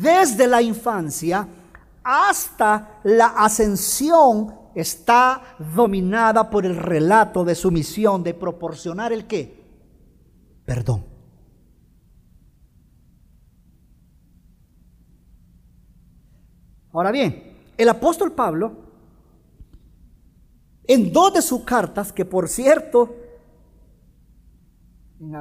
desde 0.00 0.46
la 0.46 0.62
infancia 0.62 1.46
hasta 2.02 3.00
la 3.04 3.26
ascensión 3.36 4.54
está 4.74 5.42
dominada 5.74 6.48
por 6.48 6.64
el 6.64 6.74
relato 6.74 7.44
de 7.44 7.54
su 7.54 7.70
misión 7.70 8.22
de 8.22 8.32
proporcionar 8.32 9.12
el 9.12 9.26
qué? 9.26 9.62
Perdón. 10.64 11.04
Ahora 16.94 17.10
bien, 17.10 17.58
el 17.76 17.88
apóstol 17.90 18.32
Pablo 18.32 18.72
en 20.84 21.12
dos 21.12 21.34
de 21.34 21.42
sus 21.42 21.62
cartas, 21.62 22.10
que 22.10 22.24
por 22.24 22.48
cierto, 22.48 23.14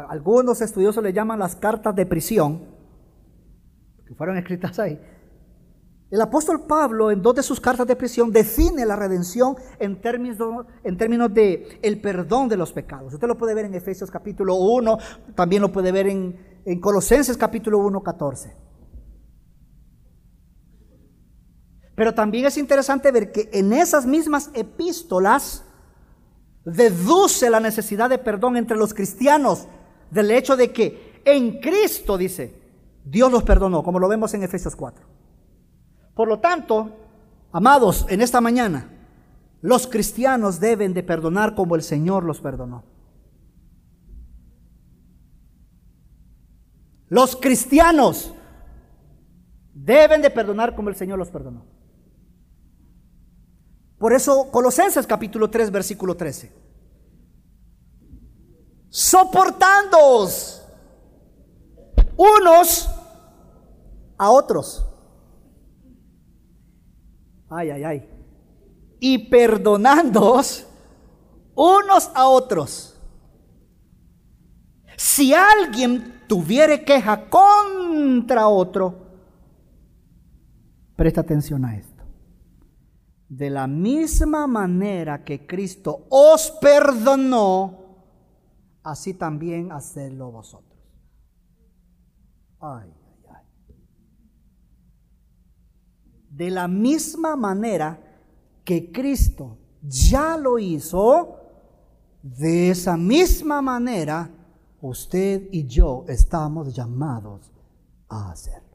algunos 0.09 0.61
estudiosos 0.61 1.03
le 1.03 1.13
llaman 1.13 1.39
las 1.39 1.55
cartas 1.55 1.95
de 1.95 2.05
prisión, 2.05 2.61
que 4.05 4.13
fueron 4.15 4.37
escritas 4.37 4.77
ahí. 4.79 4.99
El 6.11 6.21
apóstol 6.21 6.65
Pablo 6.65 7.11
en 7.11 7.21
dos 7.21 7.35
de 7.35 7.43
sus 7.43 7.61
cartas 7.61 7.85
de 7.85 7.95
prisión 7.95 8.31
define 8.31 8.83
la 8.83 8.95
redención 8.95 9.55
en 9.77 10.01
términos, 10.01 10.65
en 10.83 10.97
términos 10.97 11.31
de 11.33 11.79
el 11.83 12.01
perdón 12.01 12.49
de 12.49 12.57
los 12.57 12.73
pecados. 12.73 13.13
Usted 13.13 13.27
lo 13.27 13.37
puede 13.37 13.53
ver 13.53 13.65
en 13.65 13.75
Efesios 13.75 14.09
capítulo 14.09 14.55
1, 14.55 14.97
también 15.35 15.61
lo 15.61 15.71
puede 15.71 15.91
ver 15.91 16.07
en, 16.07 16.61
en 16.65 16.81
Colosenses 16.81 17.37
capítulo 17.37 17.77
1, 17.79 18.01
14. 18.01 18.55
Pero 21.95 22.15
también 22.15 22.45
es 22.45 22.57
interesante 22.57 23.11
ver 23.11 23.31
que 23.31 23.49
en 23.53 23.71
esas 23.71 24.07
mismas 24.07 24.49
epístolas 24.55 25.63
deduce 26.65 27.49
la 27.49 27.59
necesidad 27.59 28.09
de 28.09 28.17
perdón 28.17 28.57
entre 28.57 28.77
los 28.77 28.93
cristianos 28.93 29.67
del 30.11 30.31
hecho 30.31 30.57
de 30.57 30.71
que 30.71 31.21
en 31.25 31.59
Cristo, 31.59 32.17
dice, 32.17 32.55
Dios 33.03 33.31
los 33.31 33.43
perdonó, 33.43 33.83
como 33.83 33.99
lo 33.99 34.07
vemos 34.07 34.33
en 34.33 34.43
Efesios 34.43 34.75
4. 34.75 35.05
Por 36.13 36.27
lo 36.27 36.39
tanto, 36.39 36.91
amados, 37.51 38.05
en 38.09 38.21
esta 38.21 38.41
mañana, 38.41 38.89
los 39.61 39.87
cristianos 39.87 40.59
deben 40.59 40.93
de 40.93 41.03
perdonar 41.03 41.55
como 41.55 41.75
el 41.75 41.83
Señor 41.83 42.23
los 42.23 42.39
perdonó. 42.39 42.83
Los 47.09 47.35
cristianos 47.35 48.33
deben 49.73 50.21
de 50.21 50.29
perdonar 50.29 50.75
como 50.75 50.89
el 50.89 50.95
Señor 50.95 51.17
los 51.17 51.29
perdonó. 51.29 51.65
Por 53.99 54.13
eso 54.13 54.49
Colosenses 54.49 55.05
capítulo 55.05 55.49
3 55.49 55.69
versículo 55.71 56.15
13. 56.15 56.51
Soportándoos 58.89 60.63
unos 62.15 62.89
a 64.17 64.31
otros. 64.31 64.85
Ay, 67.49 67.71
ay, 67.71 67.83
ay. 67.83 68.09
Y 69.01 69.29
perdonándoos 69.29 70.65
unos 71.55 72.09
a 72.13 72.27
otros. 72.27 72.95
Si 74.95 75.33
alguien 75.33 76.23
tuviere 76.27 76.85
queja 76.85 77.29
contra 77.29 78.47
otro, 78.47 78.95
presta 80.95 81.21
atención 81.21 81.65
a 81.65 81.75
esto. 81.75 81.98
De 83.29 83.49
la 83.49 83.67
misma 83.67 84.47
manera 84.47 85.23
que 85.23 85.45
Cristo 85.45 86.07
os 86.09 86.51
perdonó, 86.59 87.77
así 88.83 89.13
también 89.13 89.71
hacedlo 89.71 90.31
vosotros. 90.31 90.79
Ay, 92.59 92.91
ay, 92.91 93.23
ay. 93.29 93.45
De 96.31 96.49
la 96.49 96.67
misma 96.67 97.35
manera 97.35 97.99
que 98.65 98.91
Cristo 98.91 99.57
ya 99.81 100.35
lo 100.35 100.57
hizo, 100.57 101.35
de 102.21 102.71
esa 102.71 102.97
misma 102.97 103.61
manera 103.61 104.29
usted 104.81 105.49
y 105.51 105.65
yo 105.67 106.05
estamos 106.07 106.73
llamados 106.73 107.51
a 108.07 108.31
hacerlo. 108.31 108.68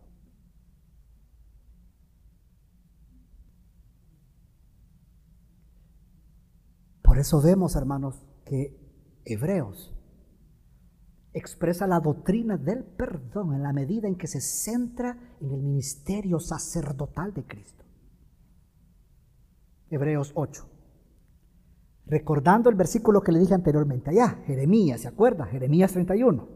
Por 7.15 7.21
eso 7.21 7.41
vemos, 7.41 7.77
hermanos, 7.77 8.27
que 8.45 8.77
Hebreos 9.25 9.95
expresa 11.33 11.87
la 11.87 12.01
doctrina 12.01 12.57
del 12.57 12.83
perdón 12.83 13.55
en 13.55 13.63
la 13.63 13.73
medida 13.73 14.09
en 14.09 14.17
que 14.17 14.27
se 14.27 14.41
centra 14.41 15.17
en 15.41 15.53
el 15.53 15.63
ministerio 15.63 16.41
sacerdotal 16.41 17.33
de 17.33 17.45
Cristo. 17.45 17.85
Hebreos 19.91 20.33
8. 20.35 20.69
Recordando 22.07 22.69
el 22.69 22.75
versículo 22.75 23.23
que 23.23 23.31
le 23.31 23.39
dije 23.39 23.55
anteriormente 23.55 24.11
allá, 24.11 24.43
Jeremías, 24.47 25.03
¿se 25.03 25.07
acuerda? 25.07 25.47
Jeremías 25.47 25.93
31. 25.93 26.49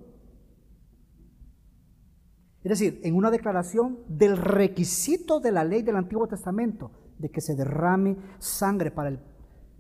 Es 2.64 2.68
decir, 2.68 3.00
en 3.04 3.14
una 3.14 3.30
declaración 3.30 4.00
del 4.09 4.37
requisito 4.37 5.38
de 5.38 5.52
la 5.52 5.62
ley 5.62 5.82
del 5.82 5.94
Antiguo 5.94 6.26
Testamento 6.26 6.90
de 7.20 7.30
que 7.30 7.40
se 7.40 7.54
derrame 7.54 8.16
sangre 8.40 8.90
para 8.90 9.11
el 9.11 9.20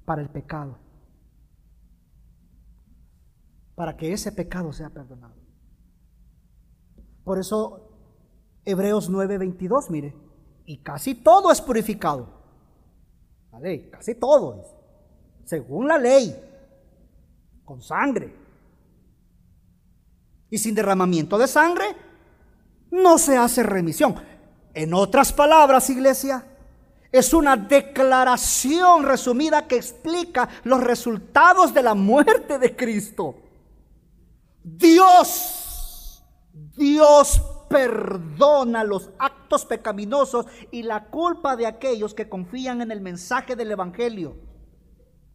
para 0.08 0.22
el 0.22 0.30
pecado. 0.30 0.78
Para 3.74 3.94
que 3.94 4.10
ese 4.10 4.32
pecado 4.32 4.72
sea 4.72 4.88
perdonado. 4.88 5.34
Por 7.24 7.38
eso 7.38 7.90
Hebreos 8.64 9.10
9:22, 9.10 9.90
mire, 9.90 10.16
y 10.64 10.78
casi 10.78 11.14
todo 11.14 11.52
es 11.52 11.60
purificado. 11.60 12.26
La 13.52 13.60
ley, 13.60 13.90
casi 13.90 14.14
todo, 14.14 14.64
según 15.44 15.86
la 15.88 15.98
ley, 15.98 16.34
con 17.66 17.82
sangre. 17.82 18.34
Y 20.48 20.56
sin 20.56 20.74
derramamiento 20.74 21.36
de 21.36 21.48
sangre 21.48 21.84
no 22.90 23.18
se 23.18 23.36
hace 23.36 23.62
remisión. 23.62 24.14
En 24.72 24.94
otras 24.94 25.34
palabras, 25.34 25.90
iglesia, 25.90 26.46
es 27.10 27.32
una 27.32 27.56
declaración 27.56 29.04
resumida 29.04 29.66
que 29.66 29.76
explica 29.76 30.48
los 30.64 30.82
resultados 30.82 31.72
de 31.72 31.82
la 31.82 31.94
muerte 31.94 32.58
de 32.58 32.76
Cristo. 32.76 33.36
Dios, 34.62 36.22
Dios 36.76 37.42
perdona 37.68 38.84
los 38.84 39.10
actos 39.18 39.64
pecaminosos 39.64 40.46
y 40.70 40.82
la 40.82 41.06
culpa 41.06 41.56
de 41.56 41.66
aquellos 41.66 42.14
que 42.14 42.28
confían 42.28 42.82
en 42.82 42.90
el 42.90 43.00
mensaje 43.00 43.56
del 43.56 43.70
Evangelio, 43.70 44.36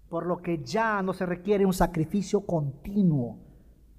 por 0.10 0.26
lo 0.26 0.42
que 0.42 0.64
ya 0.64 1.02
no 1.02 1.14
se 1.14 1.26
requiere 1.26 1.66
un 1.66 1.74
sacrificio 1.74 2.46
continuo 2.46 3.40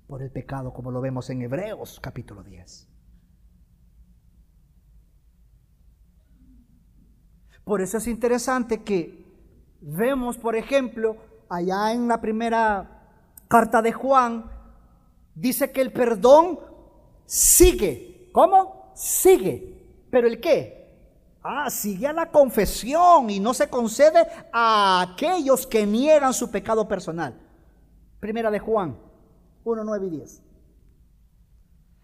por 0.06 0.22
el 0.22 0.30
pecado, 0.30 0.72
como 0.72 0.90
lo 0.90 1.00
vemos 1.00 1.30
en 1.30 1.42
Hebreos 1.42 1.98
capítulo 2.00 2.42
10. 2.42 2.93
Por 7.64 7.80
eso 7.80 7.96
es 7.98 8.06
interesante 8.06 8.82
que 8.82 9.24
vemos, 9.80 10.36
por 10.36 10.54
ejemplo, 10.54 11.16
allá 11.48 11.92
en 11.92 12.08
la 12.08 12.20
primera 12.20 13.08
carta 13.48 13.80
de 13.80 13.92
Juan, 13.92 14.50
dice 15.34 15.72
que 15.72 15.80
el 15.80 15.92
perdón 15.92 16.58
sigue. 17.24 18.30
¿Cómo? 18.32 18.92
Sigue. 18.94 20.06
¿Pero 20.10 20.26
el 20.26 20.40
qué? 20.40 20.84
Ah, 21.42 21.68
sigue 21.70 22.06
a 22.06 22.12
la 22.12 22.30
confesión 22.30 23.28
y 23.30 23.40
no 23.40 23.52
se 23.52 23.68
concede 23.68 24.26
a 24.52 25.02
aquellos 25.02 25.66
que 25.66 25.86
niegan 25.86 26.32
su 26.32 26.50
pecado 26.50 26.88
personal. 26.88 27.38
Primera 28.20 28.50
de 28.50 28.58
Juan 28.58 28.96
1, 29.64 29.84
9 29.84 30.06
y 30.06 30.10
10. 30.10 30.42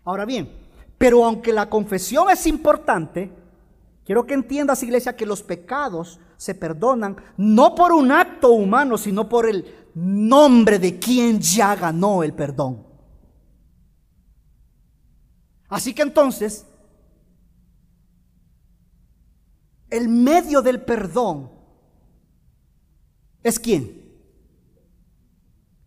Ahora 0.04 0.24
bien, 0.24 0.50
pero 0.98 1.24
aunque 1.24 1.52
la 1.52 1.70
confesión 1.70 2.30
es 2.30 2.46
importante, 2.46 3.30
Quiero 4.10 4.26
que 4.26 4.34
entiendas, 4.34 4.82
iglesia, 4.82 5.14
que 5.14 5.24
los 5.24 5.40
pecados 5.40 6.18
se 6.36 6.56
perdonan 6.56 7.16
no 7.36 7.76
por 7.76 7.92
un 7.92 8.10
acto 8.10 8.50
humano, 8.50 8.98
sino 8.98 9.28
por 9.28 9.48
el 9.48 9.64
nombre 9.94 10.80
de 10.80 10.98
quien 10.98 11.38
ya 11.38 11.76
ganó 11.76 12.24
el 12.24 12.32
perdón. 12.32 12.84
Así 15.68 15.94
que 15.94 16.02
entonces, 16.02 16.66
el 19.90 20.08
medio 20.08 20.60
del 20.60 20.82
perdón 20.82 21.52
es 23.44 23.60
quién? 23.60 24.12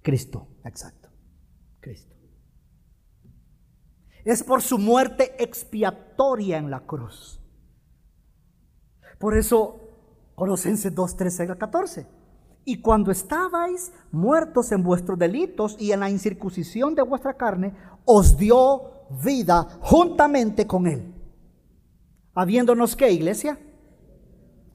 Cristo, 0.01 0.47
exacto, 0.63 1.09
Cristo. 1.81 2.15
Es 4.23 4.41
por 4.45 4.61
su 4.61 4.77
muerte 4.77 5.43
expiatoria 5.43 6.57
en 6.57 6.71
la 6.71 6.79
cruz. 6.85 7.42
Por 9.23 9.37
eso, 9.37 9.79
Colosenses 10.35 10.93
2, 10.93 11.15
13 11.15 11.43
al 11.43 11.57
14. 11.57 12.05
Y 12.65 12.81
cuando 12.81 13.09
estabais 13.09 13.93
muertos 14.11 14.69
en 14.73 14.83
vuestros 14.83 15.17
delitos 15.17 15.77
y 15.79 15.93
en 15.93 16.01
la 16.01 16.09
incircuncisión 16.09 16.93
de 16.93 17.03
vuestra 17.03 17.33
carne, 17.35 17.73
os 18.03 18.37
dio 18.37 18.81
vida 19.23 19.65
juntamente 19.79 20.67
con 20.67 20.87
Él. 20.87 21.13
Habiéndonos 22.35 22.97
qué, 22.97 23.13
iglesia? 23.13 23.57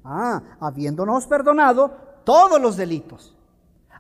Ah, 0.02 0.42
habiéndonos 0.60 1.26
perdonado 1.26 1.90
todos 2.24 2.58
los 2.58 2.78
delitos, 2.78 3.36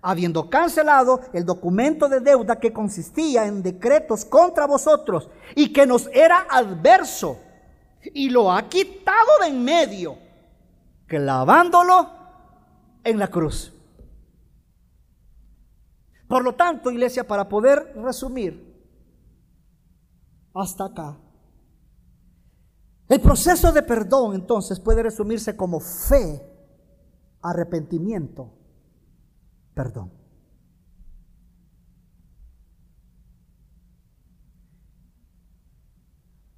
habiendo 0.00 0.48
cancelado 0.48 1.20
el 1.34 1.44
documento 1.44 2.08
de 2.08 2.20
deuda 2.20 2.58
que 2.58 2.72
consistía 2.72 3.44
en 3.44 3.62
decretos 3.62 4.24
contra 4.24 4.66
vosotros 4.66 5.28
y 5.54 5.74
que 5.74 5.86
nos 5.86 6.06
era 6.06 6.46
adverso, 6.48 7.36
y 8.14 8.30
lo 8.30 8.50
ha 8.50 8.66
quitado 8.66 9.28
de 9.42 9.48
en 9.48 9.62
medio 9.62 10.27
clavándolo 11.08 12.10
en 13.02 13.18
la 13.18 13.28
cruz. 13.28 13.74
Por 16.28 16.44
lo 16.44 16.54
tanto, 16.54 16.90
iglesia, 16.90 17.26
para 17.26 17.48
poder 17.48 17.94
resumir 17.96 18.68
hasta 20.54 20.84
acá, 20.84 21.16
el 23.08 23.20
proceso 23.22 23.72
de 23.72 23.82
perdón 23.82 24.34
entonces 24.34 24.78
puede 24.78 25.02
resumirse 25.02 25.56
como 25.56 25.80
fe, 25.80 26.42
arrepentimiento, 27.40 28.52
perdón. 29.72 30.12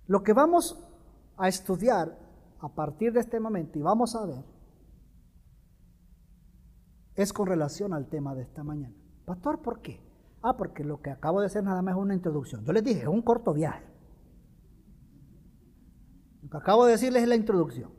Lo 0.09 0.25
que 0.25 0.33
vamos 0.33 0.77
a 1.37 1.47
estudiar 1.47 2.19
a 2.61 2.69
partir 2.69 3.13
de 3.13 3.21
este 3.21 3.41
momento 3.41 3.79
y 3.79 3.83
vamos 3.83 4.15
a 4.15 4.27
ver 4.27 4.45
es 7.17 7.33
con 7.33 7.47
relación 7.47 7.93
al 7.93 8.09
tema 8.09 8.35
de 8.35 8.43
esta 8.43 8.65
mañana. 8.65 8.95
Pastor, 9.25 9.61
¿por 9.63 9.83
qué? 9.83 10.01
Ah, 10.43 10.57
porque 10.57 10.85
lo 10.85 11.03
que 11.03 11.11
acabo 11.11 11.41
de 11.41 11.47
hacer 11.47 11.63
nada 11.63 11.83
más 11.83 11.95
es 11.95 12.01
una 12.01 12.15
introducción. 12.15 12.65
Yo 12.65 12.73
les 12.73 12.83
dije, 12.83 13.03
es 13.03 13.09
un 13.09 13.23
corto 13.23 13.53
viaje. 13.53 13.85
Lo 16.43 16.49
que 16.49 16.57
acabo 16.57 16.87
de 16.87 16.93
decirles 16.93 17.23
es 17.23 17.29
la 17.29 17.37
introducción. 17.37 17.93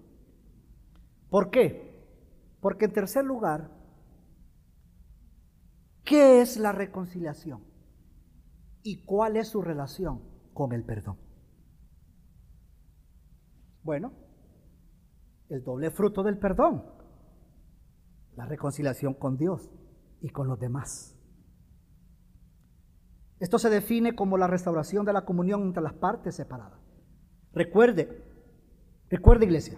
¿Por 1.30 1.52
qué? 1.52 1.91
Porque 2.60 2.86
en 2.86 2.93
tercer 2.93 3.24
lugar, 3.24 3.69
¿qué 6.04 6.41
es 6.41 6.58
la 6.58 6.71
reconciliación? 6.71 7.63
¿Y 8.84 9.06
cuál 9.06 9.38
es 9.38 9.50
su 9.50 9.62
relación 9.62 10.24
con 10.54 10.71
el 10.74 10.84
perdón? 10.84 11.17
Bueno, 13.84 14.13
el 15.52 15.64
doble 15.64 15.92
fruto 15.92 16.24
del 16.24 16.38
perdón, 16.38 16.86
la 18.36 18.46
reconciliación 18.46 19.14
con 19.14 19.38
Dios 19.38 19.70
y 20.22 20.30
con 20.30 20.48
los 20.48 20.60
demás. 20.60 21.18
Esto 23.40 23.60
se 23.60 23.70
define 23.70 24.16
como 24.16 24.38
la 24.38 24.48
restauración 24.48 25.06
de 25.06 25.14
la 25.14 25.26
comunión 25.26 25.64
entre 25.64 25.84
las 25.84 25.94
partes 25.94 26.36
separadas. 26.36 26.80
Recuerde, 27.52 28.24
recuerde 29.10 29.46
iglesia, 29.46 29.78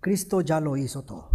Cristo 0.00 0.42
ya 0.42 0.60
lo 0.60 0.76
hizo 0.76 1.04
todo. 1.04 1.30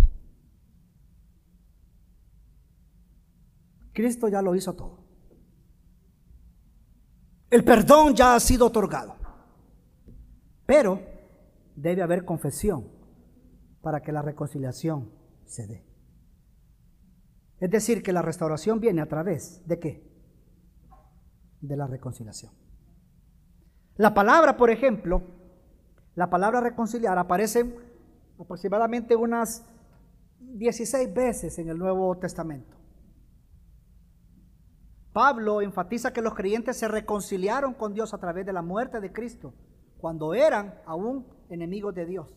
Cristo 3.91 4.30
ya 4.30 4.41
lo 4.41 4.56
hizo 4.56 4.74
todo. 4.74 5.04
El 7.50 7.65
perdón 7.65 8.15
ya 8.15 8.36
ha 8.36 8.39
sido 8.39 8.67
otorgado. 8.67 9.17
Pero 10.65 11.11
debe 11.75 12.01
haber 12.01 12.25
confesión 12.25 12.88
para 13.81 14.01
que 14.01 14.12
la 14.12 14.21
reconciliación 14.21 15.12
se 15.45 15.67
dé. 15.67 15.86
Es 17.60 17.69
decir, 17.69 18.01
que 18.01 18.13
la 18.13 18.21
restauración 18.21 18.79
viene 18.79 19.01
a 19.01 19.07
través 19.07 19.65
de 19.67 19.79
qué? 19.79 20.12
De 21.62 21.75
la 21.75 21.88
reconciliación. 21.88 22.51
La 23.97 24.13
palabra, 24.13 24.57
por 24.57 24.71
ejemplo, 24.71 25.21
la 26.15 26.29
palabra 26.29 26.60
reconciliar 26.60 27.17
aparece 27.17 27.75
aproximadamente 28.39 29.15
unas 29.15 29.65
16 30.39 31.13
veces 31.13 31.60
en 31.60 31.69
el 31.69 31.77
Nuevo 31.77 32.17
Testamento. 32.17 32.77
Pablo 35.13 35.62
enfatiza 35.62 36.13
que 36.13 36.21
los 36.21 36.34
creyentes 36.34 36.77
se 36.77 36.88
reconciliaron 36.88 37.73
con 37.73 37.93
Dios 37.93 38.13
a 38.13 38.17
través 38.17 38.45
de 38.45 38.53
la 38.53 38.62
muerte 38.62 38.99
de 38.99 39.12
Cristo 39.12 39.53
cuando 39.99 40.34
eran 40.34 40.81
aún 40.86 41.27
enemigos 41.51 41.93
de 41.93 42.05
Dios. 42.05 42.27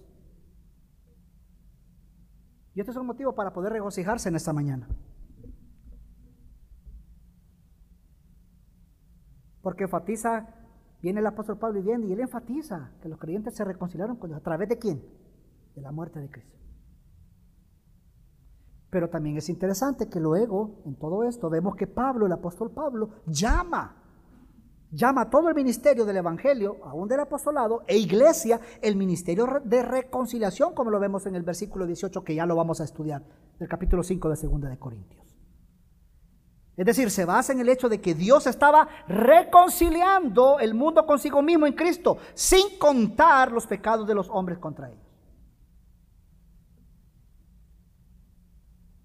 Y 2.74 2.80
este 2.80 2.90
es 2.90 2.96
un 2.96 3.06
motivo 3.06 3.34
para 3.34 3.52
poder 3.52 3.72
regocijarse 3.72 4.28
en 4.28 4.36
esta 4.36 4.52
mañana. 4.52 4.88
Porque 9.62 9.84
enfatiza, 9.84 10.46
viene 11.00 11.20
el 11.20 11.26
apóstol 11.26 11.58
Pablo 11.58 11.78
y 11.78 11.82
viene, 11.82 12.06
y 12.06 12.12
él 12.12 12.20
enfatiza 12.20 12.92
que 13.00 13.08
los 13.08 13.18
creyentes 13.18 13.54
se 13.54 13.64
reconciliaron 13.64 14.16
con 14.16 14.30
Dios. 14.30 14.40
¿A 14.40 14.44
través 14.44 14.68
de 14.68 14.78
quién? 14.78 15.02
De 15.74 15.80
la 15.80 15.92
muerte 15.92 16.18
de 16.18 16.28
Cristo. 16.28 16.58
Pero 18.90 19.08
también 19.08 19.36
es 19.36 19.48
interesante 19.48 20.08
que 20.08 20.20
luego, 20.20 20.82
en 20.84 20.96
todo 20.96 21.24
esto, 21.24 21.48
vemos 21.48 21.76
que 21.76 21.86
Pablo, 21.86 22.26
el 22.26 22.32
apóstol 22.32 22.70
Pablo, 22.72 23.10
llama 23.26 24.03
llama 24.94 25.28
todo 25.28 25.48
el 25.48 25.54
ministerio 25.54 26.04
del 26.04 26.18
Evangelio, 26.18 26.78
aún 26.84 27.08
del 27.08 27.20
apostolado, 27.20 27.82
e 27.86 27.98
iglesia, 27.98 28.60
el 28.80 28.96
ministerio 28.96 29.60
de 29.64 29.82
reconciliación, 29.82 30.74
como 30.74 30.90
lo 30.90 31.00
vemos 31.00 31.26
en 31.26 31.34
el 31.34 31.42
versículo 31.42 31.86
18, 31.86 32.22
que 32.22 32.34
ya 32.34 32.46
lo 32.46 32.56
vamos 32.56 32.80
a 32.80 32.84
estudiar, 32.84 33.22
del 33.58 33.68
capítulo 33.68 34.02
5 34.02 34.28
de 34.28 34.48
2 34.48 34.60
de 34.70 34.78
Corintios. 34.78 35.24
Es 36.76 36.86
decir, 36.86 37.10
se 37.10 37.24
basa 37.24 37.52
en 37.52 37.60
el 37.60 37.68
hecho 37.68 37.88
de 37.88 38.00
que 38.00 38.14
Dios 38.14 38.46
estaba 38.46 38.88
reconciliando 39.06 40.58
el 40.58 40.74
mundo 40.74 41.06
consigo 41.06 41.40
mismo 41.40 41.66
en 41.66 41.74
Cristo, 41.74 42.18
sin 42.34 42.78
contar 42.78 43.52
los 43.52 43.66
pecados 43.66 44.06
de 44.06 44.14
los 44.14 44.28
hombres 44.28 44.58
contra 44.58 44.90
ellos. 44.90 45.04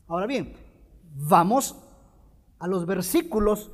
Ahora 0.07 0.25
bien, 0.25 0.53
vamos 1.03 1.75
a 2.57 2.67
los 2.67 2.87
versículos 2.87 3.71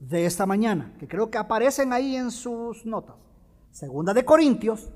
de 0.00 0.26
esta 0.26 0.46
mañana, 0.46 0.94
que 0.98 1.08
creo 1.08 1.30
que 1.30 1.38
aparecen 1.38 1.92
ahí 1.92 2.16
en 2.16 2.30
sus 2.30 2.84
notas. 2.84 3.16
Segunda 3.70 4.12
de 4.12 4.24
Corintios, 4.24 4.88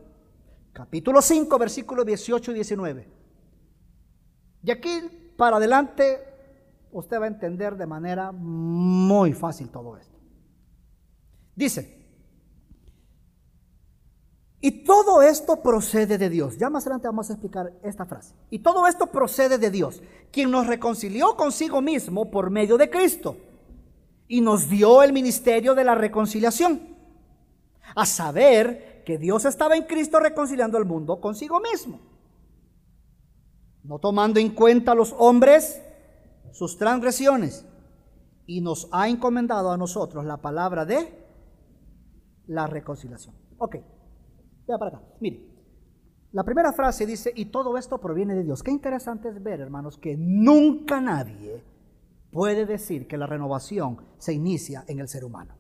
capítulo 0.73 1.23
5, 1.23 1.59
versículos 1.59 2.07
18 2.07 2.51
y 2.53 2.55
19. 2.55 3.09
Y 4.63 4.71
aquí 4.71 5.33
para 5.37 5.57
adelante 5.57 6.19
usted 6.93 7.21
va 7.21 7.25
a 7.25 7.29
entender 7.29 7.77
de 7.77 7.87
manera 7.87 8.33
muy 8.33 9.33
fácil 9.33 9.69
todo 9.71 9.97
esto. 9.97 10.19
Dice, 11.55 11.99
y 14.63 14.85
todo 14.85 15.23
esto 15.23 15.63
procede 15.63 16.19
de 16.19 16.29
Dios. 16.29 16.59
Ya 16.59 16.69
más 16.69 16.85
adelante 16.85 17.09
vamos 17.09 17.31
a 17.31 17.33
explicar 17.33 17.73
esta 17.83 18.05
frase. 18.05 18.35
Y 18.51 18.59
todo 18.59 18.87
esto 18.87 19.07
procede 19.07 19.57
de 19.57 19.71
Dios, 19.71 20.03
quien 20.31 20.51
nos 20.51 20.67
reconcilió 20.67 21.37
consigo 21.37 21.81
mismo 21.81 22.31
por 22.31 22.51
medio 22.51 22.77
de 22.77 22.91
Cristo 22.91 23.37
y 24.31 24.41
nos 24.43 24.69
dio 24.71 25.03
el 25.03 25.13
ministerio 25.13 25.75
de 25.75 25.83
la 25.83 25.97
reconciliación. 25.97 26.81
A 27.97 28.07
saber 28.07 29.03
que 29.05 29.19
Dios 29.19 29.45
estaba 29.45 29.77
en 29.77 29.83
Cristo 29.83 30.21
reconciliando 30.21 30.79
al 30.79 30.85
mundo 30.85 31.21
consigo 31.21 31.61
mismo. 31.61 31.99
No 33.83 33.99
tomando 33.99 34.39
en 34.39 34.51
cuenta 34.51 34.93
a 34.93 34.95
los 34.95 35.13
hombres 35.19 35.83
sus 36.53 36.79
transgresiones. 36.79 37.67
Y 38.47 38.61
nos 38.61 38.89
ha 38.93 39.09
encomendado 39.09 39.73
a 39.73 39.77
nosotros 39.77 40.25
la 40.25 40.37
palabra 40.37 40.85
de 40.85 41.13
la 42.47 42.69
reconciliación. 42.69 43.35
Ok, 43.59 43.79
vea 44.69 44.79
para 44.79 44.99
acá. 44.99 45.07
Mire, 45.19 45.45
la 46.31 46.45
primera 46.45 46.73
frase 46.73 47.05
dice, 47.05 47.33
y 47.35 47.47
todo 47.47 47.77
esto 47.77 47.99
proviene 47.99 48.37
de 48.37 48.45
Dios. 48.45 48.63
Qué 48.63 48.71
interesante 48.71 49.29
es 49.29 49.43
ver, 49.43 49.61
hermanos, 49.61 49.99
que 49.99 50.17
nunca 50.17 51.01
nadie 51.01 51.65
puede 52.31 52.67
decir 52.67 53.07
que 53.07 53.17
la 53.17 53.27
renovación 53.27 54.05
se 54.19 54.33
inicia 54.33 54.85
en 54.87 55.01
el 55.01 55.09
ser 55.09 55.25
humano. 55.25 55.57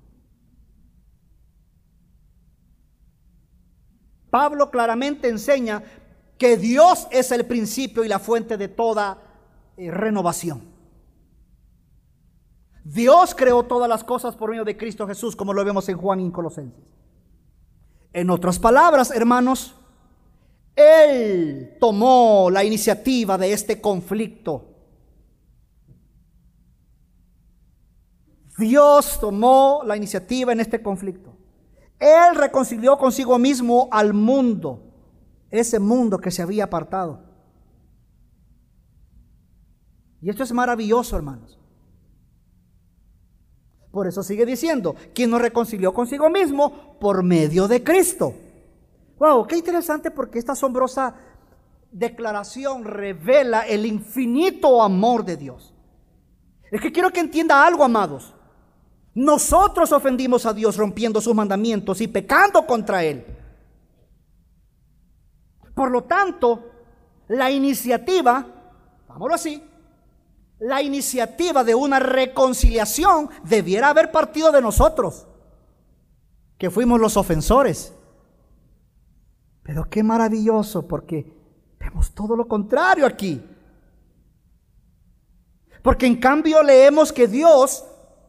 Pablo 4.31 4.71
claramente 4.71 5.29
enseña 5.29 5.83
que 6.39 6.57
Dios 6.57 7.09
es 7.11 7.33
el 7.33 7.45
principio 7.47 8.05
y 8.05 8.09
la 8.09 8.19
fuente 8.21 8.57
de 8.57 8.69
toda 8.69 9.19
eh, 9.77 9.91
renovación. 9.91 10.71
Dios 12.85 13.35
creó 13.35 13.65
todas 13.65 13.89
las 13.89 14.05
cosas 14.05 14.37
por 14.37 14.51
medio 14.51 14.65
de 14.65 14.77
Cristo 14.77 15.07
Jesús, 15.07 15.37
como 15.37 15.53
lo 15.53 15.65
vemos 15.65 15.89
en 15.89 15.99
Juan 15.99 16.21
y 16.21 16.25
en 16.25 16.31
Colosenses. 16.31 16.85
En 18.13 18.31
otras 18.31 18.59
palabras, 18.59 19.11
hermanos, 19.11 19.75
Él 20.75 21.77
tomó 21.79 22.49
la 22.51 22.65
iniciativa 22.65 23.37
de 23.37 23.53
este 23.53 23.81
conflicto 23.81 24.70
Dios 28.61 29.19
tomó 29.19 29.83
la 29.85 29.97
iniciativa 29.97 30.53
en 30.53 30.61
este 30.61 30.81
conflicto. 30.81 31.35
Él 31.99 32.37
reconcilió 32.37 32.97
consigo 32.97 33.39
mismo 33.39 33.89
al 33.91 34.15
mundo, 34.15 34.81
ese 35.51 35.81
mundo 35.81 36.19
que 36.19 36.31
se 36.31 36.43
había 36.43 36.65
apartado. 36.65 37.25
Y 40.23 40.31
esto 40.31 40.45
es 40.45 40.53
maravilloso, 40.53 41.17
hermanos. 41.17 41.59
Por 43.91 44.07
eso 44.07 44.23
sigue 44.23 44.47
diciendo, 44.47 44.95
quien 45.15 45.31
nos 45.31 45.43
reconcilió 45.43 45.93
consigo 45.93 46.31
mismo 46.31 46.97
por 47.01 47.25
medio 47.25 47.67
de 47.67 47.83
Cristo. 47.83 48.35
Wow, 49.19 49.47
qué 49.47 49.57
interesante 49.57 50.11
porque 50.11 50.39
esta 50.39 50.53
asombrosa 50.53 51.15
declaración 51.91 52.85
revela 52.85 53.63
el 53.63 53.85
infinito 53.85 54.83
amor 54.83 55.25
de 55.25 55.37
Dios. 55.37 55.75
Es 56.71 56.81
que 56.81 56.93
quiero 56.93 57.11
que 57.11 57.21
entienda 57.21 57.67
algo, 57.67 57.83
amados. 57.83 58.35
Nosotros 59.15 59.93
ofendimos 59.93 60.47
a 60.47 60.53
Dios 60.53 60.77
rompiendo 60.77 61.21
sus 61.21 61.35
mandamientos 61.35 62.01
y 62.01 62.09
pecando 62.09 62.67
contra 62.67 63.03
Él. 63.03 63.25
Por 65.75 65.91
lo 65.91 66.05
tanto, 66.05 66.71
la 67.29 67.51
iniciativa, 67.51 68.47
vámonos 69.09 69.35
así, 69.37 69.63
la 70.61 70.83
iniciativa 70.83 71.65
de 71.65 71.75
una 71.75 71.99
reconciliación 71.99 73.31
debiera 73.45 73.89
haber 73.89 74.13
partido 74.13 74.53
de 74.53 74.61
nosotros, 74.61 75.27
que 76.59 76.71
fuimos 76.71 77.01
los 77.01 77.17
ofensores. 77.17 77.95
Pero 79.63 79.89
qué 79.89 80.03
maravilloso, 80.03 80.87
porque 80.87 81.33
vemos 81.79 82.13
todo 82.15 82.37
lo 82.37 82.47
contrario 82.47 83.07
aquí. 83.07 83.43
Porque 85.83 86.07
en 86.07 86.17
cambio 86.17 86.63
leemos 86.63 87.13
que 87.13 87.27
Dios, 87.27 87.85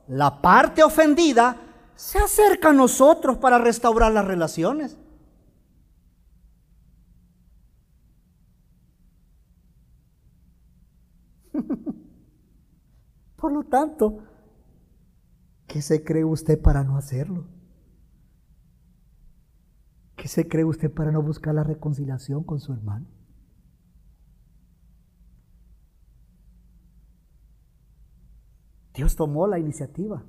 la 0.08 0.42
parte 0.42 0.84
ofendida, 0.84 1.58
se 1.96 2.20
acerca 2.20 2.70
a 2.70 2.74
nosotros 2.74 3.38
para 3.38 3.58
restaurar 3.60 4.12
las 4.12 4.26
relaciones. 4.26 4.98
Por 13.36 13.52
lo 13.52 13.64
tanto, 13.64 14.24
¿qué 15.68 15.82
se 15.82 16.04
cree 16.04 16.26
usted 16.26 16.62
para 16.62 16.84
no 16.84 16.98
hacerlo? 16.98 17.46
¿Qué 20.16 20.28
se 20.28 20.48
cree 20.48 20.66
usted 20.66 20.92
para 20.92 21.12
no 21.12 21.22
buscar 21.22 21.56
la 21.56 21.64
reconciliación 21.64 22.44
con 22.44 22.60
su 22.60 22.74
hermano? 22.74 23.08
Dios 28.93 29.15
tomó 29.15 29.47
la 29.47 29.60
iniciativa 29.60 30.23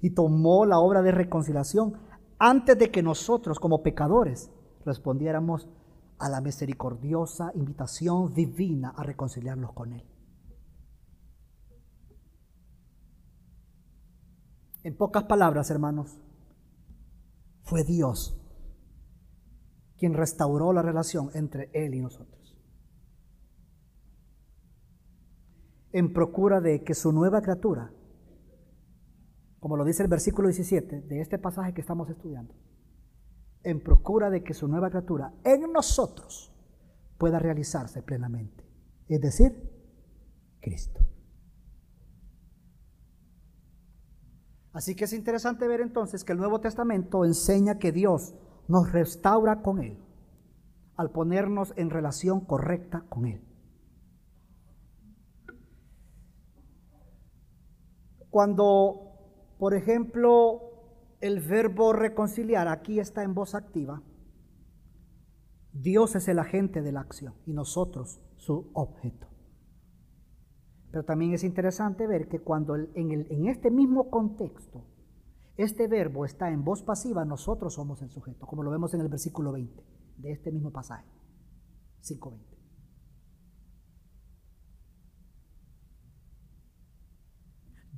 y 0.00 0.10
tomó 0.10 0.66
la 0.66 0.78
obra 0.78 1.02
de 1.02 1.12
reconciliación 1.12 1.94
antes 2.38 2.78
de 2.78 2.90
que 2.90 3.02
nosotros 3.02 3.58
como 3.58 3.82
pecadores 3.82 4.50
respondiéramos 4.84 5.68
a 6.18 6.28
la 6.28 6.40
misericordiosa 6.40 7.52
invitación 7.54 8.32
divina 8.34 8.92
a 8.96 9.02
reconciliarnos 9.02 9.72
con 9.72 9.92
Él. 9.92 10.04
En 14.82 14.96
pocas 14.96 15.24
palabras, 15.24 15.70
hermanos, 15.70 16.20
fue 17.62 17.82
Dios 17.82 18.40
quien 19.98 20.14
restauró 20.14 20.72
la 20.72 20.82
relación 20.82 21.30
entre 21.34 21.70
Él 21.72 21.94
y 21.94 22.00
nosotros. 22.00 22.45
En 25.96 26.12
procura 26.12 26.60
de 26.60 26.84
que 26.84 26.92
su 26.92 27.10
nueva 27.10 27.40
criatura, 27.40 27.90
como 29.58 29.78
lo 29.78 29.84
dice 29.86 30.02
el 30.02 30.10
versículo 30.10 30.48
17 30.48 31.00
de 31.00 31.20
este 31.22 31.38
pasaje 31.38 31.72
que 31.72 31.80
estamos 31.80 32.10
estudiando, 32.10 32.54
en 33.62 33.82
procura 33.82 34.28
de 34.28 34.44
que 34.44 34.52
su 34.52 34.68
nueva 34.68 34.90
criatura 34.90 35.32
en 35.42 35.72
nosotros 35.72 36.54
pueda 37.16 37.38
realizarse 37.38 38.02
plenamente, 38.02 38.62
es 39.08 39.22
decir, 39.22 39.54
Cristo. 40.60 41.00
Así 44.74 44.94
que 44.94 45.04
es 45.04 45.14
interesante 45.14 45.66
ver 45.66 45.80
entonces 45.80 46.24
que 46.24 46.32
el 46.32 46.38
Nuevo 46.38 46.60
Testamento 46.60 47.24
enseña 47.24 47.78
que 47.78 47.92
Dios 47.92 48.34
nos 48.68 48.92
restaura 48.92 49.62
con 49.62 49.82
Él 49.82 49.98
al 50.96 51.10
ponernos 51.10 51.72
en 51.78 51.88
relación 51.88 52.44
correcta 52.44 53.06
con 53.08 53.24
Él. 53.24 53.55
Cuando, 58.36 59.14
por 59.58 59.72
ejemplo, 59.72 60.60
el 61.22 61.40
verbo 61.40 61.94
reconciliar 61.94 62.68
aquí 62.68 63.00
está 63.00 63.22
en 63.22 63.32
voz 63.32 63.54
activa, 63.54 64.02
Dios 65.72 66.14
es 66.16 66.28
el 66.28 66.38
agente 66.38 66.82
de 66.82 66.92
la 66.92 67.00
acción 67.00 67.32
y 67.46 67.54
nosotros 67.54 68.20
su 68.36 68.70
objeto. 68.74 69.26
Pero 70.90 71.06
también 71.06 71.32
es 71.32 71.44
interesante 71.44 72.06
ver 72.06 72.28
que 72.28 72.40
cuando 72.40 72.76
en, 72.76 73.48
este 73.48 73.70
mismo 73.70 74.10
contexto 74.10 74.84
este 75.56 75.88
verbo 75.88 76.26
está 76.26 76.50
en 76.50 76.62
voz 76.62 76.82
pasiva, 76.82 77.24
nosotros 77.24 77.72
somos 77.72 78.02
el 78.02 78.10
sujeto, 78.10 78.46
como 78.46 78.62
lo 78.62 78.70
vemos 78.70 78.92
en 78.92 79.00
el 79.00 79.08
versículo 79.08 79.52
20 79.52 79.82
de 80.18 80.32
este 80.32 80.52
mismo 80.52 80.70
pasaje, 80.72 81.08
5.20. 82.02 82.55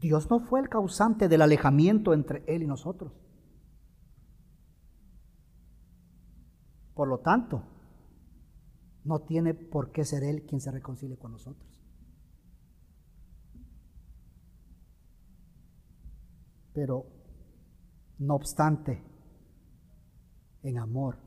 Dios 0.00 0.30
no 0.30 0.38
fue 0.38 0.61
el 0.61 0.68
causante 0.68 1.28
del 1.28 1.42
alejamiento 1.42 2.14
entre 2.14 2.44
Él 2.46 2.62
y 2.62 2.66
nosotros. 2.66 3.12
Por 6.94 7.08
lo 7.08 7.18
tanto, 7.18 7.64
no 9.04 9.20
tiene 9.20 9.54
por 9.54 9.90
qué 9.90 10.04
ser 10.04 10.22
Él 10.22 10.44
quien 10.46 10.61
se 10.61 10.70
reconcilie 10.70 11.18
con 11.18 11.32
nosotros. 11.32 11.66
Pero, 16.72 17.06
no 18.18 18.34
obstante, 18.37 19.02
en 20.62 20.78
amor, 20.78 21.18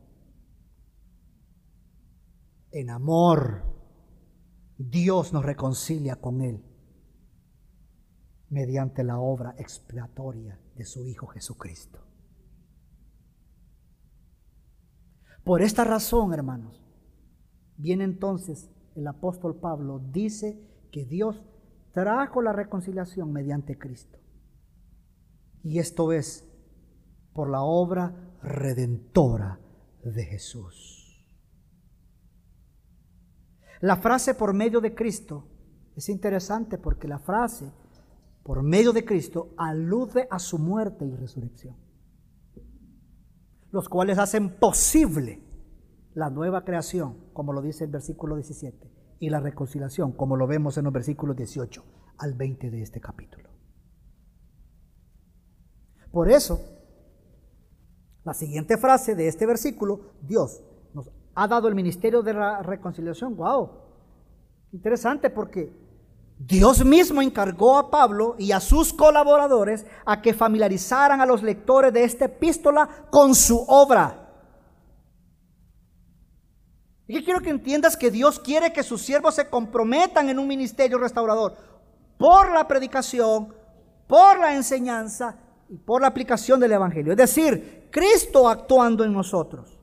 en 2.72 2.90
amor, 2.90 3.64
Dios 4.78 5.34
nos 5.34 5.44
reconcilia 5.44 6.22
con 6.22 6.42
Él 6.42 6.71
mediante 8.52 9.04
la 9.04 9.18
obra 9.18 9.56
expiatoria 9.58 10.60
de 10.76 10.86
su 10.86 11.08
Hijo 11.08 11.26
Jesucristo. 11.28 12.00
Por 15.44 15.62
esta 15.62 15.86
razón, 15.86 16.34
hermanos, 16.34 16.84
viene 17.78 18.04
entonces 18.04 18.70
el 18.96 19.08
apóstol 19.08 19.56
Pablo, 19.56 20.00
dice 20.12 20.62
que 20.92 21.06
Dios 21.06 21.42
trajo 21.94 22.42
la 22.42 22.52
reconciliación 22.52 23.32
mediante 23.32 23.80
Cristo. 23.80 24.20
Y 25.64 25.80
esto 25.80 26.12
es 26.12 26.46
por 27.34 27.50
la 27.50 27.62
obra 27.62 28.14
redentora 28.44 29.60
de 30.04 30.26
Jesús. 30.26 30.98
La 33.80 33.96
frase 33.96 34.36
por 34.36 34.54
medio 34.54 34.82
de 34.82 34.94
Cristo 34.94 35.48
es 35.96 36.10
interesante 36.10 36.78
porque 36.78 37.08
la 37.08 37.20
frase 37.20 37.72
por 38.44 38.64
medio 38.64 38.94
de 38.94 39.06
Cristo 39.06 39.54
alude 39.58 40.28
a 40.30 40.40
su 40.40 40.58
muerte 40.58 41.06
y 41.06 41.16
resurrección, 41.16 41.78
los 43.72 43.88
cuales 43.88 44.18
hacen 44.18 44.58
posible 44.58 45.44
la 46.14 46.30
nueva 46.30 46.64
creación, 46.64 47.32
como 47.34 47.54
lo 47.54 47.62
dice 47.62 47.86
el 47.86 47.92
versículo 47.92 48.36
17, 48.36 48.92
y 49.20 49.30
la 49.30 49.40
reconciliación, 49.40 50.14
como 50.14 50.36
lo 50.36 50.48
vemos 50.48 50.78
en 50.78 50.86
los 50.86 50.94
versículos 50.94 51.36
18 51.36 51.84
al 52.18 52.34
20 52.34 52.72
de 52.72 52.82
este 52.82 53.00
capítulo. 53.00 53.50
Por 56.12 56.30
eso, 56.30 56.60
la 58.24 58.34
siguiente 58.34 58.78
frase 58.78 59.16
de 59.16 59.28
este 59.28 59.46
versículo, 59.46 60.12
Dios 60.22 60.64
nos 60.94 61.10
ha 61.36 61.48
dado 61.48 61.68
el 61.68 61.76
ministerio 61.76 62.22
de 62.22 62.34
la 62.34 62.62
reconciliación. 62.62 63.36
¡Wow! 63.38 63.70
Interesante 64.74 65.30
porque 65.30 65.72
Dios 66.48 66.84
mismo 66.84 67.22
encargó 67.22 67.78
a 67.78 67.92
Pablo 67.92 68.36
y 68.40 68.52
a 68.52 68.60
sus 68.60 68.94
colaboradores 68.94 69.86
a 70.06 70.24
que 70.24 70.34
familiarizaran 70.34 71.22
a 71.22 71.26
los 71.26 71.44
lectores 71.44 71.94
de 71.94 72.04
esta 72.04 72.26
epístola 72.26 72.90
con 73.12 73.36
su 73.36 73.64
obra. 73.68 74.28
Y 77.08 77.24
quiero 77.24 77.42
que 77.42 77.52
entiendas 77.52 77.96
que 77.96 78.10
Dios 78.10 78.40
quiere 78.40 78.74
que 78.74 78.82
sus 78.82 79.04
siervos 79.04 79.36
se 79.36 79.50
comprometan 79.50 80.30
en 80.30 80.40
un 80.40 80.48
ministerio 80.48 80.98
restaurador 80.98 81.56
por 82.18 82.52
la 82.52 82.68
predicación, 82.68 83.54
por 84.08 84.40
la 84.40 84.56
enseñanza 84.56 85.38
y 85.70 85.78
por 85.78 86.02
la 86.02 86.08
aplicación 86.08 86.60
del 86.60 86.72
Evangelio. 86.72 87.12
Es 87.12 87.18
decir, 87.18 87.88
Cristo 87.92 88.50
actuando 88.50 89.04
en 89.04 89.14
nosotros. 89.14 89.78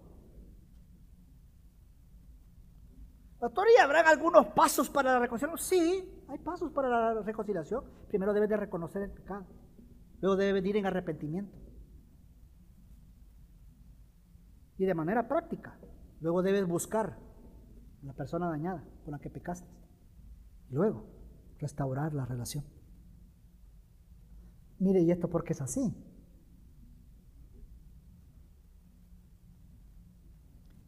Doctor, 3.38 3.66
¿y 3.77 3.81
habrán 3.81 4.09
algunos 4.09 4.47
pasos 4.49 4.90
para 4.90 5.12
la 5.12 5.18
reconciliación? 5.21 5.64
Sí, 5.64 6.17
hay 6.29 6.38
pasos 6.38 6.71
para 6.73 6.88
la 6.88 7.23
reconciliación. 7.23 7.85
Primero 8.09 8.35
debes 8.35 8.51
de 8.51 8.57
reconocer 8.57 9.03
el 9.03 9.11
pecado. 9.11 9.47
Luego 10.21 10.37
debes 10.37 10.62
de 10.62 10.69
ir 10.69 10.77
en 10.77 10.87
arrepentimiento. 10.87 11.57
Y 14.77 14.85
de 14.85 14.95
manera 14.95 15.27
práctica. 15.27 15.79
Luego 16.21 16.43
debes 16.43 16.67
buscar 16.67 17.19
a 18.03 18.07
la 18.07 18.12
persona 18.12 18.49
dañada 18.49 18.85
con 19.05 19.12
la 19.12 19.19
que 19.19 19.31
pecaste. 19.31 19.69
Y 20.71 20.75
luego 20.75 21.07
restaurar 21.59 22.12
la 22.12 22.27
relación. 22.27 22.64
Mire, 24.79 25.01
¿y 25.01 25.11
esto 25.11 25.29
por 25.29 25.45
qué 25.45 25.55
es 25.55 25.62
así? 25.62 25.95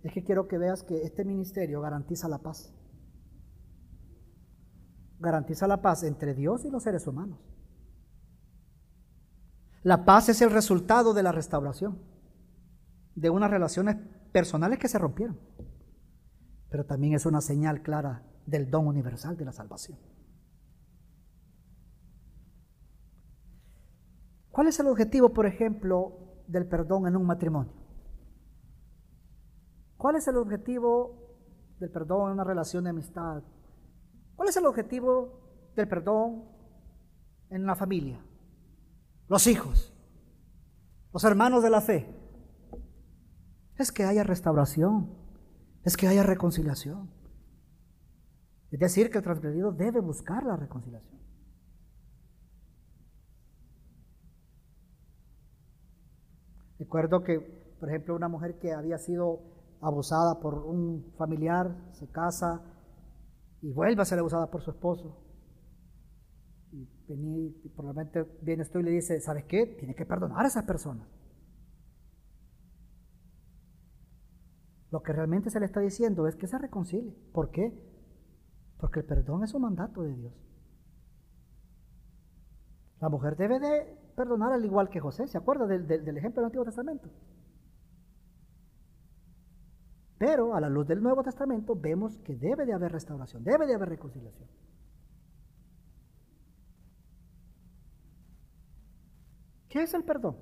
Es 0.03 0.12
que 0.12 0.22
quiero 0.22 0.48
que 0.48 0.59
veas 0.59 0.83
que 0.83 1.03
este 1.03 1.24
ministerio 1.24 1.81
garantiza 1.81 2.29
la 2.29 2.38
paz 2.38 2.74
garantiza 5.20 5.68
la 5.68 5.83
paz 5.83 6.02
entre 6.02 6.35
Dios 6.35 6.64
y 6.64 6.70
los 6.70 6.83
seres 6.83 7.06
humanos. 7.06 7.38
La 9.83 10.04
paz 10.04 10.28
es 10.28 10.42
el 10.42 10.50
resultado 10.50 11.14
de 11.14 11.22
la 11.22 11.33
restauración, 11.33 11.98
de 13.14 13.30
unas 13.30 13.50
relaciones 13.50 13.96
personales 14.33 14.78
que 14.78 14.88
se 14.88 14.98
rompieron, 14.98 15.38
pero 16.70 16.85
también 16.85 17.14
es 17.14 17.26
una 17.26 17.40
señal 17.40 17.83
clara 17.83 18.22
del 18.46 18.70
don 18.70 18.87
universal 18.87 19.37
de 19.37 19.44
la 19.44 19.52
salvación. 19.52 19.98
¿Cuál 24.50 24.68
es 24.68 24.80
el 24.80 24.88
objetivo, 24.88 25.33
por 25.33 25.46
ejemplo, 25.46 26.42
del 26.46 26.66
perdón 26.66 27.06
en 27.06 27.16
un 27.16 27.24
matrimonio? 27.24 27.72
¿Cuál 29.96 30.16
es 30.16 30.26
el 30.28 30.37
objetivo 30.37 31.37
del 31.78 31.90
perdón 31.90 32.28
en 32.28 32.33
una 32.35 32.44
relación 32.44 32.85
de 32.85 32.90
amistad 32.90 33.42
¿Cuál 34.40 34.48
es 34.48 34.57
el 34.57 34.64
objetivo 34.64 35.38
del 35.76 35.87
perdón 35.87 36.44
en 37.50 37.66
la 37.66 37.74
familia? 37.74 38.24
Los 39.29 39.46
hijos, 39.46 39.92
los 41.12 41.24
hermanos 41.24 41.62
de 41.62 41.68
la 41.68 41.83
fe. 41.83 42.09
Es 43.76 43.92
que 43.92 44.05
haya 44.05 44.24
restauración, 44.24 45.14
es 45.85 45.94
que 45.94 46.09
haya 46.09 46.22
reconciliación. 46.22 47.11
Es 48.70 48.81
decir, 48.81 49.11
que 49.11 49.18
el 49.18 49.24
transgredido 49.24 49.72
debe 49.72 50.00
buscar 50.00 50.42
la 50.44 50.57
reconciliación. 50.57 51.20
Recuerdo 56.79 57.22
que, 57.24 57.40
por 57.79 57.90
ejemplo, 57.90 58.16
una 58.16 58.29
mujer 58.29 58.59
que 58.59 58.72
había 58.72 58.96
sido 58.96 59.42
abusada 59.83 60.40
por 60.40 60.55
un 60.55 61.12
familiar, 61.18 61.76
se 61.92 62.09
casa 62.09 62.62
y 63.62 63.72
vuelve 63.72 64.02
a 64.02 64.04
ser 64.04 64.18
abusada 64.18 64.50
por 64.50 64.62
su 64.62 64.70
esposo. 64.70 65.26
Y, 66.72 67.50
probablemente 67.74 68.24
viene 68.42 68.62
esto 68.62 68.78
y 68.78 68.84
le 68.84 68.92
dice, 68.92 69.20
¿sabes 69.20 69.44
qué? 69.44 69.66
Tiene 69.66 69.94
que 69.94 70.06
perdonar 70.06 70.44
a 70.44 70.48
esa 70.48 70.64
persona. 70.64 71.08
Lo 74.90 75.02
que 75.02 75.12
realmente 75.12 75.50
se 75.50 75.60
le 75.60 75.66
está 75.66 75.80
diciendo 75.80 76.26
es 76.26 76.36
que 76.36 76.46
se 76.46 76.58
reconcilie. 76.58 77.12
¿Por 77.32 77.50
qué? 77.50 77.72
Porque 78.78 79.00
el 79.00 79.06
perdón 79.06 79.44
es 79.44 79.54
un 79.54 79.62
mandato 79.62 80.02
de 80.02 80.14
Dios. 80.14 80.34
La 83.00 83.08
mujer 83.08 83.36
debe 83.36 83.58
de 83.58 83.98
perdonar 84.16 84.52
al 84.52 84.64
igual 84.64 84.90
que 84.90 85.00
José. 85.00 85.26
¿Se 85.26 85.38
acuerda 85.38 85.66
del, 85.66 85.90
ejemplo 86.16 86.42
del 86.42 86.46
Antiguo 86.46 86.64
Testamento? 86.64 87.08
Pero 90.20 90.54
a 90.54 90.61
la 90.61 90.68
luz 90.68 90.87
del 90.87 91.02
Nuevo 91.02 91.22
Testamento 91.22 91.74
vemos 91.74 92.18
que 92.18 92.37
debe 92.37 92.66
de 92.66 92.74
haber 92.74 92.92
restauración, 92.92 93.42
debe 93.42 93.66
de 93.66 93.74
haber 93.74 93.88
reconciliación. 93.88 94.50
¿Qué 99.70 99.83
es 99.83 99.94
el 99.94 100.04
perdón? 100.04 100.37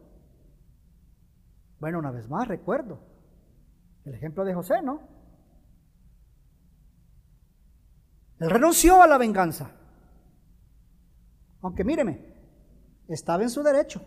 Bueno, 1.79 2.01
una 2.01 2.11
vez 2.11 2.29
más 2.29 2.49
recuerdo 2.49 2.99
el 4.05 4.15
ejemplo 4.15 4.45
de 4.45 4.53
José, 4.53 4.83
¿no? 4.83 4.99
Él 8.41 8.51
renunció 8.51 9.01
a 9.01 9.07
la 9.07 9.17
venganza. 9.17 9.77
Aunque 11.61 11.85
míreme, 11.85 12.35
estaba 13.07 13.45
en 13.45 13.51
su 13.51 13.63
derecho. 13.63 14.03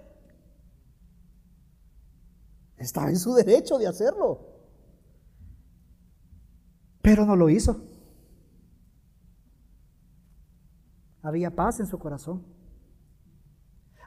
Estaba 2.75 3.07
en 3.07 3.17
su 3.17 3.33
derecho 3.33 3.77
de 3.77 3.87
hacerlo. 3.87 4.50
Pero 7.01 7.25
no 7.25 7.35
lo 7.35 7.49
hizo. 7.49 7.81
Había 11.23 11.55
paz 11.55 11.79
en 11.79 11.87
su 11.87 11.97
corazón. 11.99 12.43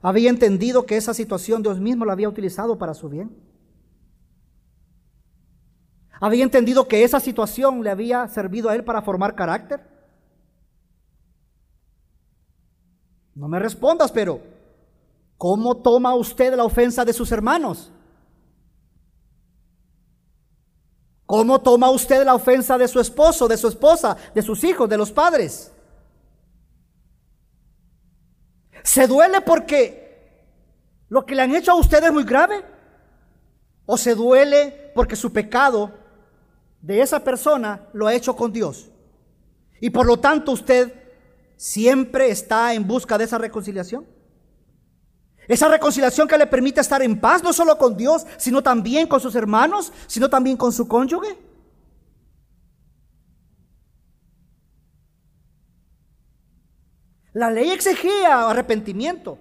Había 0.03 0.31
entendido 0.31 0.85
que 0.85 0.97
esa 0.97 1.15
situación 1.15 1.63
Dios 1.63 1.81
mismo 1.81 2.05
la 2.05 2.13
había 2.13 2.29
utilizado 2.29 2.77
para 2.77 2.93
su 2.93 3.09
bien. 3.09 3.35
Había 6.21 6.45
entendido 6.45 6.87
que 6.87 7.05
esa 7.05 7.21
situación 7.21 7.83
le 7.83 7.91
había 7.91 8.29
servido 8.29 8.69
a 8.69 8.75
él 8.75 8.85
para 8.85 9.03
formar 9.03 9.35
carácter. 9.35 9.81
No 13.35 13.49
me 13.49 13.59
respondas, 13.59 14.13
pero 14.13 14.41
¿cómo 15.37 15.77
toma 15.79 16.15
usted 16.15 16.55
la 16.55 16.65
ofensa 16.65 17.05
de 17.05 17.13
sus 17.13 17.33
hermanos? 17.33 17.91
¿Cómo 21.27 21.61
toma 21.61 21.91
usted 21.91 22.25
la 22.25 22.35
ofensa 22.35 22.77
de 22.77 22.87
su 22.87 23.01
esposo, 23.01 23.49
de 23.49 23.57
su 23.57 23.69
esposa, 23.69 24.17
de 24.35 24.43
sus 24.43 24.63
hijos, 24.63 24.89
de 24.89 24.99
los 24.99 25.11
padres? 25.11 25.73
¿Se 28.83 29.07
duele 29.07 29.41
porque 29.41 30.45
lo 31.09 31.25
que 31.25 31.35
le 31.35 31.43
han 31.43 31.55
hecho 31.55 31.73
a 31.73 31.77
usted 31.77 32.05
es 32.05 32.13
muy 32.13 32.25
grave? 32.25 32.63
¿O 33.87 33.97
se 33.97 34.15
duele 34.15 34.93
porque 34.95 35.17
su 35.17 35.33
pecado 35.33 35.93
de 36.83 37.01
esa 37.01 37.21
persona 37.21 37.89
lo 37.95 38.07
ha 38.07 38.15
hecho 38.15 38.37
con 38.37 38.53
Dios? 38.53 38.91
Y 39.81 39.91
por 39.91 40.07
lo 40.07 40.19
tanto 40.19 40.53
usted 40.53 40.93
siempre 41.57 42.29
está 42.29 42.75
en 42.75 42.87
busca 42.87 43.17
de 43.17 43.25
esa 43.25 43.39
reconciliación. 43.39 44.07
Esa 45.49 45.69
reconciliación 45.69 46.27
que 46.27 46.39
le 46.39 46.47
permite 46.47 46.81
estar 46.81 47.03
en 47.03 47.21
paz 47.21 47.43
no 47.43 47.53
solo 47.53 47.77
con 47.77 47.97
Dios, 47.97 48.27
sino 48.37 48.63
también 48.63 49.07
con 49.07 49.21
sus 49.21 49.35
hermanos, 49.35 49.93
sino 50.07 50.31
también 50.31 50.57
con 50.57 50.73
su 50.73 50.89
cónyuge. 50.89 51.39
La 57.35 57.51
ley 57.51 57.71
exigía 57.71 58.49
arrepentimiento. 58.49 59.39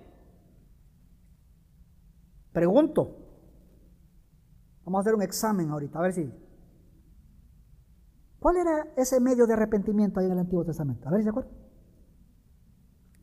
Pregunto, 2.52 3.18
vamos 4.84 5.00
a 5.00 5.02
hacer 5.02 5.16
un 5.16 5.22
examen 5.22 5.70
ahorita, 5.70 6.00
a 6.00 6.02
ver 6.02 6.14
si... 6.14 6.32
¿Cuál 8.40 8.58
era 8.58 8.88
ese 8.98 9.22
medio 9.22 9.48
de 9.48 9.54
arrepentimiento 9.54 10.20
ahí 10.20 10.26
en 10.26 10.34
el 10.34 10.40
Antiguo 10.40 10.66
Testamento? 10.66 11.08
A 11.08 11.12
ver 11.12 11.22
si 11.22 11.24
se 11.24 11.30
acuerdan. 11.30 11.54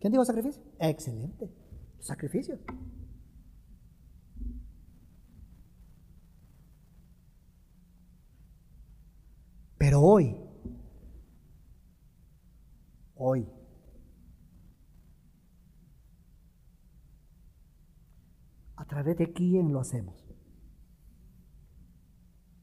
¿Quién 0.00 0.12
dijo 0.12 0.24
sacrificio? 0.24 0.62
Excelente. 0.78 1.59
Sacrificio. 2.00 2.58
Pero 9.78 10.02
hoy, 10.02 10.36
hoy, 13.14 13.48
¿a 18.76 18.84
través 18.84 19.16
de 19.16 19.32
quién 19.32 19.72
lo 19.72 19.80
hacemos? 19.80 20.22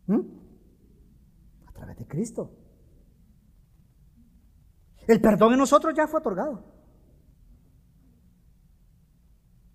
¿Mm? 0.05 0.21
A 1.65 1.71
través 1.73 1.97
de 1.97 2.07
Cristo. 2.07 2.55
El 5.07 5.19
perdón 5.21 5.53
en 5.53 5.59
nosotros 5.59 5.93
ya 5.95 6.07
fue 6.07 6.19
otorgado. 6.19 6.76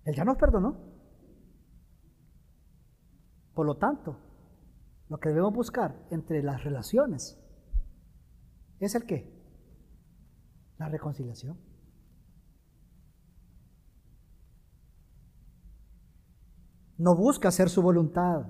Él 0.05 0.15
ya 0.15 0.25
nos 0.25 0.37
perdonó. 0.37 0.77
Por 3.53 3.65
lo 3.65 3.77
tanto, 3.77 4.17
lo 5.09 5.19
que 5.19 5.29
debemos 5.29 5.53
buscar 5.53 5.95
entre 6.09 6.41
las 6.41 6.63
relaciones 6.63 7.39
es 8.79 8.95
el 8.95 9.05
qué? 9.05 9.31
La 10.77 10.89
reconciliación. 10.89 11.57
No 16.97 17.15
busca 17.15 17.49
hacer 17.49 17.69
su 17.69 17.81
voluntad. 17.81 18.45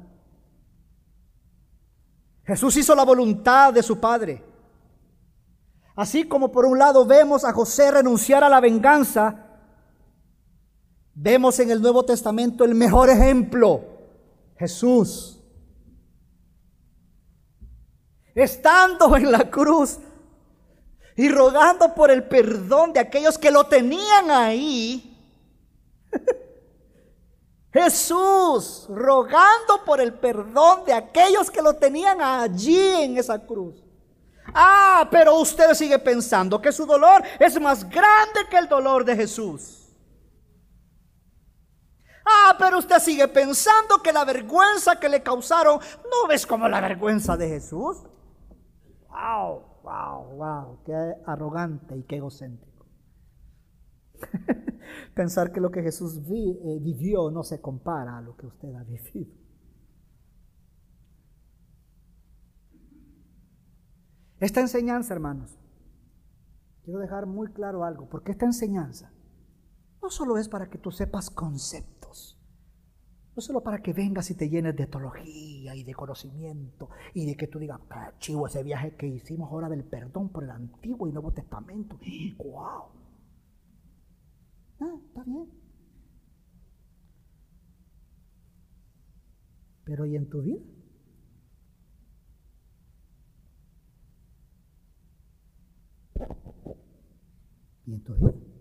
Jesús 2.46 2.76
hizo 2.78 2.96
la 2.96 3.06
voluntad 3.06 3.74
de 3.74 3.84
su 3.84 4.00
Padre. 4.00 4.44
Así 5.96 6.28
como 6.28 6.52
por 6.52 6.66
un 6.66 6.80
lado 6.80 7.06
vemos 7.06 7.46
a 7.46 7.54
José 7.54 7.92
renunciar 7.92 8.44
a 8.44 8.50
la 8.50 8.60
venganza, 8.60 9.43
Vemos 11.16 11.60
en 11.60 11.70
el 11.70 11.82
Nuevo 11.82 12.04
Testamento 12.04 12.64
el 12.64 12.74
mejor 12.74 13.10
ejemplo, 13.10 13.82
Jesús. 14.58 15.40
Estando 18.34 19.16
en 19.16 19.32
la 19.32 19.50
cruz 19.50 20.00
y 21.16 21.30
rogando 21.30 21.94
por 21.94 22.10
el 22.10 22.24
perdón 22.24 22.94
de 22.94 23.00
aquellos 23.00 23.38
que 23.38 23.52
lo 23.52 23.66
tenían 23.66 24.32
ahí. 24.32 25.16
Jesús 27.74 28.88
rogando 28.90 29.84
por 29.86 30.02
el 30.02 30.14
perdón 30.14 30.86
de 30.86 30.94
aquellos 30.94 31.52
que 31.52 31.62
lo 31.62 31.76
tenían 31.76 32.22
allí 32.22 33.04
en 33.04 33.18
esa 33.18 33.38
cruz. 33.38 33.84
Ah, 34.54 35.08
pero 35.12 35.40
usted 35.40 35.74
sigue 35.76 36.00
pensando 36.00 36.60
que 36.60 36.72
su 36.72 36.88
dolor 36.88 37.24
es 37.40 37.60
más 37.62 37.88
grande 37.88 38.42
que 38.50 38.58
el 38.58 38.68
dolor 38.68 39.06
de 39.06 39.16
Jesús. 39.16 39.83
Ah, 42.26 42.56
pero 42.58 42.80
usted 42.80 43.00
sigue 43.00 43.28
pensando 43.28 44.02
que 44.02 44.14
la 44.14 44.24
vergüenza 44.24 45.00
que 45.00 45.10
le 45.10 45.22
causaron 45.22 45.80
no 45.80 46.28
ves 46.28 46.48
como 46.48 46.68
la 46.70 46.80
vergüenza 46.80 47.36
de 47.36 47.50
Jesús. 47.50 48.04
Wow, 49.10 49.64
wow, 49.84 50.36
wow, 50.38 50.84
qué 50.86 51.16
arrogante 51.26 51.98
y 51.98 52.04
qué 52.04 52.18
egocéntrico. 52.18 52.86
Pensar 55.16 55.52
que 55.52 55.60
lo 55.60 55.70
que 55.72 55.82
Jesús 55.82 56.18
eh, 56.18 56.80
vivió 56.82 57.30
no 57.30 57.44
se 57.44 57.60
compara 57.60 58.18
a 58.18 58.22
lo 58.22 58.36
que 58.38 58.48
usted 58.48 58.74
ha 58.74 58.84
vivido. 58.84 59.34
Esta 64.40 64.60
enseñanza, 64.60 65.14
hermanos, 65.14 65.58
quiero 66.84 67.00
dejar 67.00 67.26
muy 67.26 67.48
claro 67.54 67.84
algo, 67.84 68.10
porque 68.10 68.32
esta 68.32 68.46
enseñanza 68.46 69.12
no 70.04 70.10
solo 70.10 70.38
es 70.38 70.50
para 70.50 70.70
que 70.70 70.78
tú 70.78 70.92
sepas 70.92 71.30
conceptos, 71.30 72.38
no 73.36 73.42
solo 73.42 73.64
para 73.64 73.82
que 73.82 73.94
vengas 73.94 74.30
y 74.30 74.36
te 74.36 74.50
llenes 74.50 74.76
de 74.76 74.86
teología 74.86 75.74
y 75.76 75.84
de 75.86 75.94
conocimiento 75.94 76.90
y 77.14 77.26
de 77.26 77.38
que 77.38 77.48
tú 77.48 77.58
digas, 77.58 77.80
ah, 77.90 78.12
chivo, 78.20 78.46
ese 78.46 78.64
viaje 78.64 78.98
que 78.98 79.08
hicimos 79.08 79.50
ahora 79.50 79.70
del 79.70 79.86
perdón 79.86 80.28
por 80.30 80.44
el 80.44 80.52
Antiguo 80.52 81.08
y 81.08 81.14
Nuevo 81.14 81.32
Testamento. 81.32 81.98
¡Wow! 82.38 82.84
Ah, 84.82 84.96
está 85.08 85.24
bien. 85.24 85.50
Pero 89.86 90.06
¿y 90.06 90.18
en 90.18 90.30
tu 90.30 90.42
vida? 90.42 90.60
¿Y 97.86 97.94
en 97.94 98.04
tu 98.04 98.14
vida? 98.16 98.53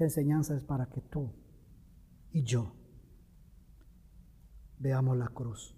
Esta 0.00 0.18
enseñanza 0.20 0.56
es 0.56 0.64
para 0.64 0.86
que 0.86 1.02
tú 1.02 1.30
y 2.32 2.42
yo 2.42 2.72
veamos 4.78 5.14
la 5.18 5.28
cruz. 5.28 5.76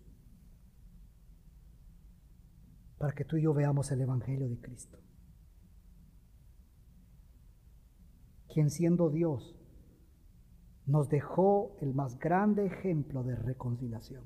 Para 2.99 3.14
que 3.14 3.25
tú 3.25 3.37
y 3.37 3.43
yo 3.43 3.53
veamos 3.53 3.91
el 3.91 4.01
Evangelio 4.01 4.49
de 4.49 4.61
Cristo. 4.61 5.01
Quien 8.47 8.70
siendo 8.70 9.11
Dios 9.11 9.57
nos 10.87 11.09
dejó 11.09 11.77
el 11.81 11.93
más 11.93 12.16
grande 12.20 12.64
ejemplo 12.64 13.25
de 13.25 13.35
reconciliación. 13.35 14.25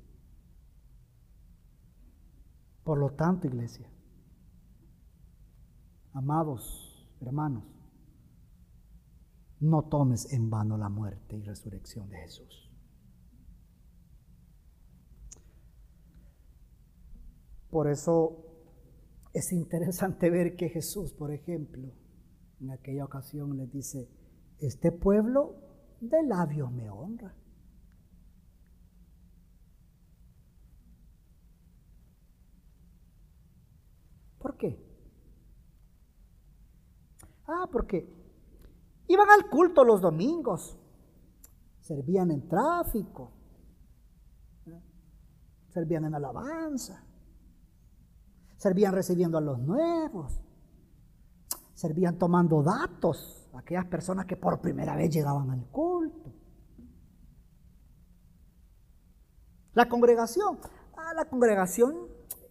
Por 2.85 2.99
lo 2.99 3.15
tanto, 3.15 3.47
iglesia, 3.47 3.91
amados 6.13 7.09
hermanos, 7.23 7.76
no 9.61 9.85
tomes 9.85 10.33
en 10.33 10.51
vano 10.51 10.77
la 10.77 10.89
muerte 10.89 11.37
y 11.37 11.43
resurrección 11.43 12.09
de 12.11 12.19
Jesús. 12.19 12.71
Por 17.71 17.89
eso 17.89 18.45
es 19.33 19.53
interesante 19.53 20.31
ver 20.31 20.57
que 20.57 20.69
Jesús, 20.69 21.13
por 21.13 21.31
ejemplo, 21.31 21.93
en 22.61 22.71
aquella 22.71 23.05
ocasión 23.05 23.57
les 23.57 23.71
dice, 23.71 24.09
este 24.59 24.93
pueblo 24.93 25.57
de 26.01 26.23
labios 26.23 26.73
me 26.73 26.89
honra. 26.89 27.35
¿Por 34.39 34.57
qué? 34.57 34.79
Ah, 37.47 37.69
porque 37.71 38.26
Iban 39.09 39.31
al 39.31 39.49
culto 39.49 39.85
los 39.85 40.01
domingos, 40.01 40.79
servían 41.81 42.31
en 42.31 42.49
tráfico, 42.49 43.31
servían 45.69 46.07
en 46.07 46.15
alabanza, 46.15 47.05
servían 48.57 48.93
recibiendo 48.93 49.39
a 49.39 49.41
los 49.41 49.59
nuevos, 49.61 50.41
servían 51.75 52.19
tomando 52.19 52.63
datos 52.63 53.49
a 53.55 53.61
aquellas 53.61 53.85
personas 53.87 54.27
que 54.27 54.37
por 54.37 54.61
primera 54.61 54.97
vez 54.97 55.11
llegaban 55.11 55.51
al 55.51 55.65
culto. 55.67 56.33
La 59.75 59.89
congregación, 59.89 60.59
la 61.15 61.27
congregación 61.27 62.09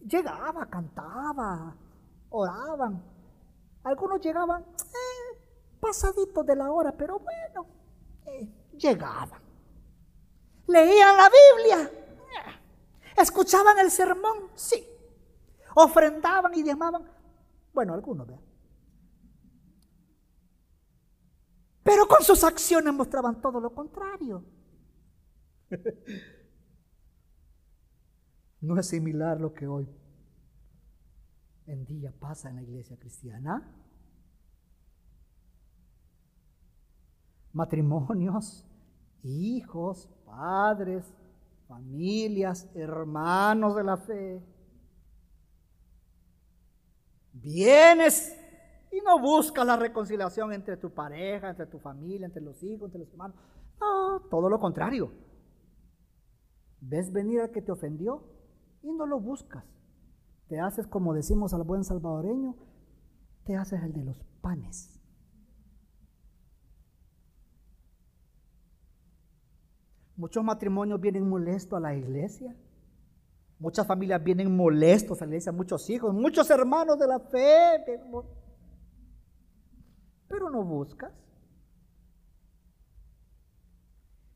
llegaba, 0.07 0.67
cantaba, 0.67 1.75
oraban. 2.29 3.03
Algunos 3.83 4.21
llegaban, 4.21 4.63
pasadito 5.85 6.43
de 6.43 6.55
la 6.55 6.71
hora, 6.71 6.91
pero 6.91 7.19
bueno, 7.19 7.67
eh, 8.25 8.47
llegaban. 8.77 9.41
Leían 10.67 11.15
la 11.15 11.29
Biblia, 11.29 11.91
escuchaban 13.15 13.77
el 13.79 13.91
sermón, 13.91 14.49
sí. 14.55 14.83
Ofrendaban 15.75 16.53
y 16.55 16.63
diezmaban, 16.63 17.03
bueno, 17.73 17.93
algunos, 17.93 18.25
vean. 18.25 18.41
Pero 21.83 22.07
con 22.07 22.23
sus 22.23 22.43
acciones 22.43 22.91
mostraban 22.91 23.39
todo 23.39 23.59
lo 23.59 23.73
contrario. 23.73 24.43
No 28.61 28.79
es 28.79 28.87
similar 28.87 29.39
lo 29.39 29.53
que 29.53 29.67
hoy 29.67 29.87
en 31.67 31.85
día 31.85 32.11
pasa 32.19 32.49
en 32.49 32.55
la 32.55 32.63
iglesia 32.63 32.97
cristiana. 32.97 33.84
Matrimonios, 37.55 38.65
hijos, 39.23 40.09
padres, 40.25 41.11
familias, 41.67 42.69
hermanos 42.75 43.75
de 43.75 43.83
la 43.83 43.97
fe. 43.97 44.43
Vienes 47.33 48.37
y 48.91 49.01
no 49.01 49.19
buscas 49.19 49.65
la 49.65 49.77
reconciliación 49.77 50.53
entre 50.53 50.77
tu 50.77 50.93
pareja, 50.93 51.49
entre 51.49 51.65
tu 51.65 51.79
familia, 51.79 52.27
entre 52.27 52.41
los 52.41 52.61
hijos, 52.63 52.87
entre 52.87 52.99
los 52.99 53.09
hermanos. 53.11 53.37
No, 53.79 54.21
todo 54.29 54.49
lo 54.49 54.59
contrario. 54.59 55.11
Ves 56.81 57.11
venir 57.11 57.41
al 57.41 57.51
que 57.51 57.61
te 57.61 57.71
ofendió 57.71 58.23
y 58.83 58.91
no 58.91 59.05
lo 59.05 59.19
buscas. 59.19 59.65
Te 60.47 60.59
haces, 60.59 60.87
como 60.87 61.13
decimos 61.13 61.53
al 61.53 61.63
buen 61.63 61.83
salvadoreño, 61.83 62.55
te 63.45 63.55
haces 63.55 63.81
el 63.81 63.93
de 63.93 64.03
los 64.03 64.23
panes. 64.41 64.94
Muchos 70.17 70.43
matrimonios 70.43 71.01
vienen 71.01 71.27
molestos 71.27 71.77
a 71.77 71.81
la 71.81 71.95
iglesia. 71.95 72.55
Muchas 73.59 73.85
familias 73.87 74.23
vienen 74.23 74.55
molestos 74.55 75.21
a 75.21 75.25
la 75.25 75.29
iglesia, 75.29 75.51
muchos 75.51 75.89
hijos, 75.89 76.13
muchos 76.13 76.49
hermanos 76.49 76.97
de 76.99 77.07
la 77.07 77.19
fe. 77.19 77.83
Pero 80.27 80.49
no 80.49 80.63
buscas. 80.63 81.13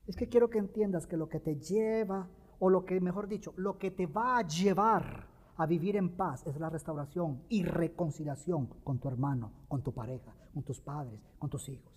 Es 0.07 0.15
que 0.15 0.27
quiero 0.27 0.49
que 0.49 0.57
entiendas 0.57 1.05
que 1.05 1.17
lo 1.17 1.29
que 1.29 1.39
te 1.39 1.55
lleva, 1.57 2.27
o 2.59 2.69
lo 2.69 2.85
que, 2.85 2.99
mejor 2.99 3.27
dicho, 3.27 3.53
lo 3.55 3.77
que 3.77 3.91
te 3.91 4.05
va 4.05 4.39
a 4.39 4.47
llevar 4.47 5.27
a 5.55 5.65
vivir 5.65 5.95
en 5.95 6.15
paz 6.15 6.45
es 6.47 6.59
la 6.59 6.69
restauración 6.69 7.43
y 7.49 7.63
reconciliación 7.63 8.67
con 8.83 8.99
tu 8.99 9.07
hermano, 9.07 9.51
con 9.67 9.81
tu 9.81 9.93
pareja, 9.93 10.33
con 10.53 10.63
tus 10.63 10.79
padres, 10.81 11.19
con 11.37 11.49
tus 11.49 11.67
hijos. 11.69 11.93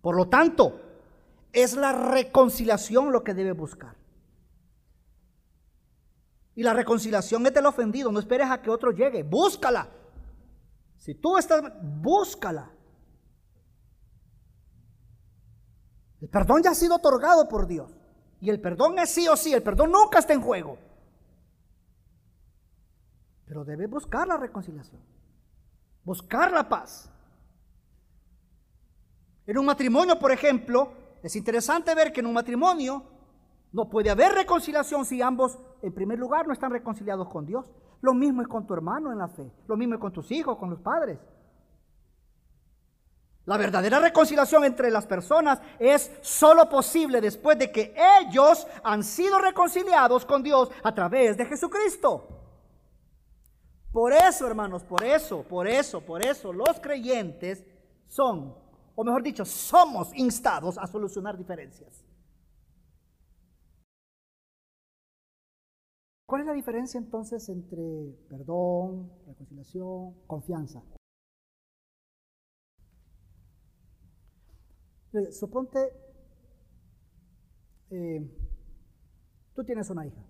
Por 0.00 0.16
lo 0.16 0.28
tanto, 0.28 0.91
es 1.52 1.74
la 1.74 1.92
reconciliación 1.92 3.12
lo 3.12 3.22
que 3.22 3.34
debe 3.34 3.52
buscar. 3.52 3.94
Y 6.54 6.62
la 6.62 6.74
reconciliación 6.74 7.46
es 7.46 7.54
del 7.54 7.66
ofendido. 7.66 8.10
No 8.12 8.18
esperes 8.18 8.50
a 8.50 8.60
que 8.60 8.70
otro 8.70 8.90
llegue. 8.90 9.22
Búscala. 9.22 9.88
Si 10.98 11.14
tú 11.14 11.36
estás, 11.38 11.62
búscala. 11.82 12.70
El 16.20 16.28
perdón 16.28 16.62
ya 16.62 16.70
ha 16.70 16.74
sido 16.74 16.96
otorgado 16.96 17.48
por 17.48 17.66
Dios. 17.66 17.90
Y 18.40 18.50
el 18.50 18.60
perdón 18.60 18.98
es 18.98 19.10
sí 19.10 19.28
o 19.28 19.36
sí. 19.36 19.52
El 19.52 19.62
perdón 19.62 19.90
nunca 19.90 20.18
está 20.18 20.32
en 20.32 20.42
juego. 20.42 20.78
Pero 23.46 23.64
debe 23.64 23.86
buscar 23.86 24.28
la 24.28 24.36
reconciliación. 24.36 25.00
Buscar 26.04 26.52
la 26.52 26.68
paz. 26.68 27.10
En 29.46 29.58
un 29.58 29.66
matrimonio, 29.66 30.18
por 30.18 30.32
ejemplo, 30.32 30.92
es 31.22 31.36
interesante 31.36 31.94
ver 31.94 32.12
que 32.12 32.20
en 32.20 32.26
un 32.26 32.34
matrimonio 32.34 33.04
no 33.72 33.88
puede 33.88 34.10
haber 34.10 34.32
reconciliación 34.32 35.04
si 35.04 35.22
ambos, 35.22 35.58
en 35.80 35.92
primer 35.94 36.18
lugar, 36.18 36.46
no 36.46 36.52
están 36.52 36.72
reconciliados 36.72 37.28
con 37.28 37.46
Dios. 37.46 37.70
Lo 38.00 38.12
mismo 38.12 38.42
es 38.42 38.48
con 38.48 38.66
tu 38.66 38.74
hermano 38.74 39.12
en 39.12 39.18
la 39.18 39.28
fe. 39.28 39.50
Lo 39.68 39.76
mismo 39.76 39.94
es 39.94 40.00
con 40.00 40.12
tus 40.12 40.30
hijos, 40.32 40.58
con 40.58 40.70
los 40.70 40.80
padres. 40.80 41.18
La 43.44 43.56
verdadera 43.56 43.98
reconciliación 43.98 44.64
entre 44.64 44.90
las 44.90 45.06
personas 45.06 45.60
es 45.78 46.12
solo 46.20 46.68
posible 46.68 47.20
después 47.20 47.58
de 47.58 47.72
que 47.72 47.94
ellos 48.20 48.66
han 48.84 49.02
sido 49.02 49.38
reconciliados 49.40 50.24
con 50.24 50.42
Dios 50.42 50.70
a 50.82 50.94
través 50.94 51.36
de 51.36 51.46
Jesucristo. 51.46 52.28
Por 53.92 54.12
eso, 54.12 54.46
hermanos, 54.46 54.84
por 54.84 55.02
eso, 55.02 55.42
por 55.42 55.66
eso, 55.66 56.00
por 56.00 56.24
eso, 56.24 56.52
los 56.52 56.80
creyentes 56.80 57.64
son 58.06 58.54
o 58.94 59.04
mejor 59.04 59.22
dicho, 59.22 59.44
somos 59.44 60.12
instados 60.14 60.78
a 60.78 60.86
solucionar 60.86 61.36
diferencias. 61.36 62.04
¿Cuál 66.26 66.42
es 66.42 66.46
la 66.46 66.54
diferencia 66.54 66.98
entonces 66.98 67.48
entre 67.48 67.82
perdón, 68.28 69.12
reconciliación, 69.26 70.14
confianza? 70.26 70.82
Suponte, 75.30 75.78
eh, 77.90 78.26
tú 79.54 79.62
tienes 79.62 79.90
una 79.90 80.06
hija, 80.06 80.24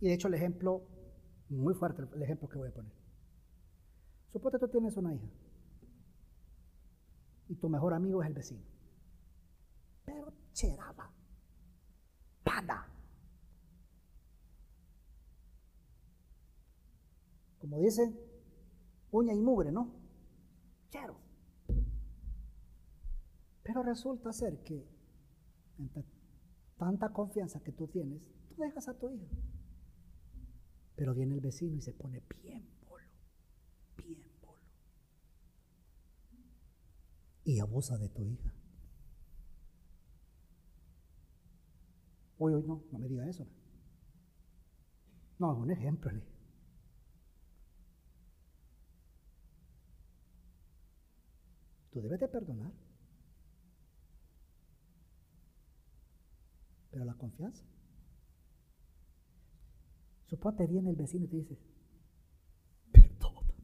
y 0.00 0.08
de 0.08 0.14
hecho 0.14 0.28
el 0.28 0.34
ejemplo, 0.34 0.86
muy 1.50 1.74
fuerte 1.74 2.02
el 2.14 2.22
ejemplo 2.22 2.48
que 2.48 2.56
voy 2.56 2.68
a 2.68 2.72
poner. 2.72 2.92
Suponte 4.32 4.58
tú 4.58 4.68
tienes 4.68 4.96
una 4.96 5.14
hija 5.14 5.28
y 7.48 7.56
tu 7.56 7.68
mejor 7.68 7.94
amigo 7.94 8.22
es 8.22 8.28
el 8.28 8.34
vecino. 8.34 8.64
Pero 10.04 10.32
cheraba, 10.52 11.12
pana. 12.44 12.88
Como 17.58 17.78
dicen, 17.78 18.18
uña 19.10 19.34
y 19.34 19.40
mugre, 19.40 19.72
¿no? 19.72 19.92
Chero. 20.90 21.16
Pero 23.62 23.82
resulta 23.82 24.32
ser 24.32 24.62
que 24.62 24.86
entre 25.78 26.04
tanta 26.76 27.12
confianza 27.12 27.60
que 27.60 27.72
tú 27.72 27.88
tienes, 27.88 28.22
tú 28.48 28.62
dejas 28.62 28.88
a 28.88 28.98
tu 28.98 29.10
hijo. 29.10 29.26
Pero 30.94 31.14
viene 31.14 31.34
el 31.34 31.40
vecino 31.40 31.76
y 31.76 31.80
se 31.80 31.92
pone 31.92 32.22
bien 32.42 32.75
Y 37.46 37.60
abusa 37.60 37.96
de 37.96 38.08
tu 38.08 38.24
hija. 38.24 38.52
Hoy, 42.38 42.54
hoy 42.54 42.64
no, 42.64 42.82
no 42.90 42.98
me 42.98 43.06
diga 43.06 43.24
eso. 43.28 43.46
No, 45.38 45.52
es 45.52 45.58
un 45.60 45.70
ejemplo. 45.70 46.10
Tú 51.92 52.02
debes 52.02 52.18
de 52.18 52.26
perdonar. 52.26 52.72
Pero 56.90 57.04
la 57.04 57.14
confianza. 57.14 57.64
Suponte 60.24 60.66
viene 60.66 60.90
el 60.90 60.96
vecino 60.96 61.26
y 61.26 61.28
te 61.28 61.36
dice, 61.36 61.56
perdóname, 62.90 63.54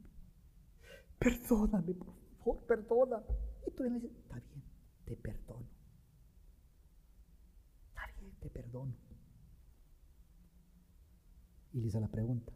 perdóname, 1.18 1.94
por 1.94 2.14
favor, 2.38 2.66
perdóname. 2.66 3.51
Y 3.66 3.70
tú 3.70 3.84
le 3.84 3.90
dices, 3.90 4.10
está 4.16 4.40
bien, 4.40 4.62
te 5.04 5.16
perdono. 5.16 5.68
Está 7.88 8.02
bien, 8.18 8.34
te 8.40 8.50
perdono. 8.50 8.94
Y 11.72 11.80
le 11.80 11.86
hice 11.86 12.00
la 12.00 12.08
pregunta, 12.08 12.52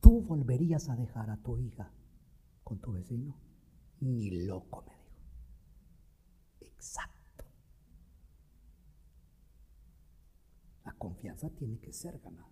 ¿tú 0.00 0.22
volverías 0.22 0.88
a 0.88 0.96
dejar 0.96 1.30
a 1.30 1.38
tu 1.38 1.56
hija 1.58 1.90
con 2.62 2.78
tu 2.80 2.92
vecino? 2.92 3.36
Ni 4.00 4.46
loco, 4.46 4.82
me 4.86 4.94
dijo. 4.94 5.20
Exacto. 6.60 7.44
La 10.84 10.92
confianza 10.92 11.48
tiene 11.50 11.78
que 11.78 11.92
ser 11.92 12.18
ganada. 12.18 12.50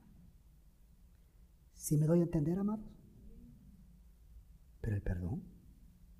Si 1.74 1.96
me 1.96 2.06
doy 2.06 2.20
a 2.20 2.24
entender, 2.24 2.58
amados. 2.58 2.86
Pero 4.80 4.96
el 4.96 5.02
perdón 5.02 5.57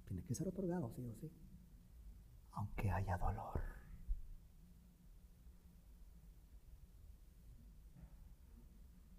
tiene 0.09 0.25
que 0.25 0.35
ser 0.35 0.49
otorgado, 0.49 0.91
sí 0.91 1.07
o 1.07 1.15
sí. 1.15 1.31
Aunque 2.53 2.91
haya 2.91 3.19
dolor. 3.19 3.61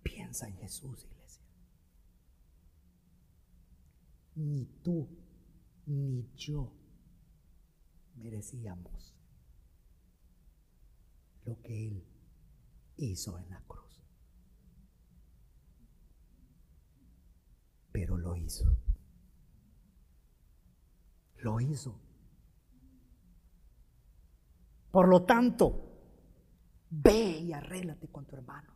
Piensa 0.02 0.48
en 0.48 0.58
Jesús, 0.58 1.06
iglesia. 1.06 1.44
Ni 4.36 4.66
tú 4.84 5.08
ni 5.86 6.28
yo 6.36 6.74
merecíamos 8.16 9.16
lo 11.46 11.62
que 11.62 11.88
Él 11.88 12.04
hizo 12.98 13.38
en 13.38 13.50
la 13.50 13.62
cruz. 13.68 14.04
Pero 17.92 18.18
lo 18.18 18.36
hizo. 18.36 18.89
Lo 21.42 21.60
hizo. 21.60 21.96
Por 24.92 25.08
lo 25.08 25.24
tanto, 25.24 25.74
ve 26.90 27.40
y 27.40 27.54
arréglate 27.54 28.08
con 28.08 28.26
tu 28.26 28.36
hermano. 28.36 28.74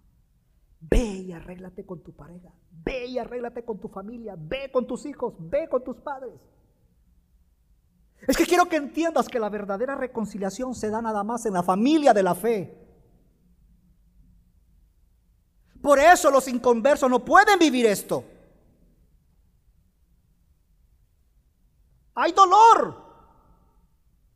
Ve 0.80 1.03
y 1.03 1.32
arréglate 1.32 1.86
con 1.86 2.03
tu 2.03 2.14
pareja. 2.14 2.49
Ve 2.72 3.05
y 3.05 3.18
arréglate 3.18 3.64
con 3.64 3.80
tu 3.80 3.88
familia. 3.88 4.36
Ve 4.38 4.70
con 4.72 4.86
tus 4.86 5.05
hijos. 5.05 5.34
Ve 5.39 5.68
con 5.70 5.84
tus 5.84 5.97
padres. 5.97 6.34
Es 8.28 8.38
que 8.38 8.45
quiero 8.45 8.68
que 8.68 8.78
entiendas 8.78 9.28
que 9.28 9.39
la 9.39 9.49
verdadera 9.49 9.95
reconciliación 9.95 10.76
se 10.76 10.89
da 10.89 11.01
nada 11.01 11.24
más 11.24 11.45
en 11.45 11.53
la 11.53 11.64
familia 11.64 12.14
de 12.14 12.24
la 12.24 12.36
fe. 12.36 12.80
Por 15.82 15.99
eso 15.99 16.32
los 16.32 16.47
inconversos 16.47 17.09
no 17.09 17.26
pueden 17.26 17.59
vivir 17.59 17.86
esto. 17.86 18.24
Hay 22.16 22.32
dolor, 22.32 22.95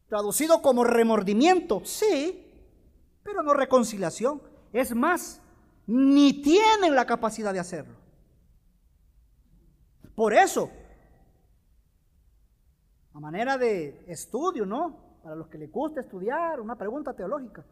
traducido 0.07 0.61
como 0.61 0.83
remordimiento, 0.83 1.81
sí, 1.83 2.43
pero 3.23 3.43
no 3.43 3.53
reconciliación. 3.53 4.41
Es 4.73 4.95
más, 4.95 5.41
ni 5.85 6.41
tienen 6.41 6.95
la 6.95 7.05
capacidad 7.05 7.53
de 7.53 7.59
hacerlo. 7.59 7.95
Por 10.15 10.33
eso, 10.33 10.71
a 13.13 13.19
manera 13.19 13.57
de 13.57 14.03
estudio, 14.07 14.65
¿no? 14.65 15.19
Para 15.21 15.35
los 15.35 15.47
que 15.47 15.57
les 15.57 15.71
gusta 15.71 16.01
estudiar, 16.01 16.59
una 16.59 16.75
pregunta 16.75 17.13
teológica. 17.13 17.63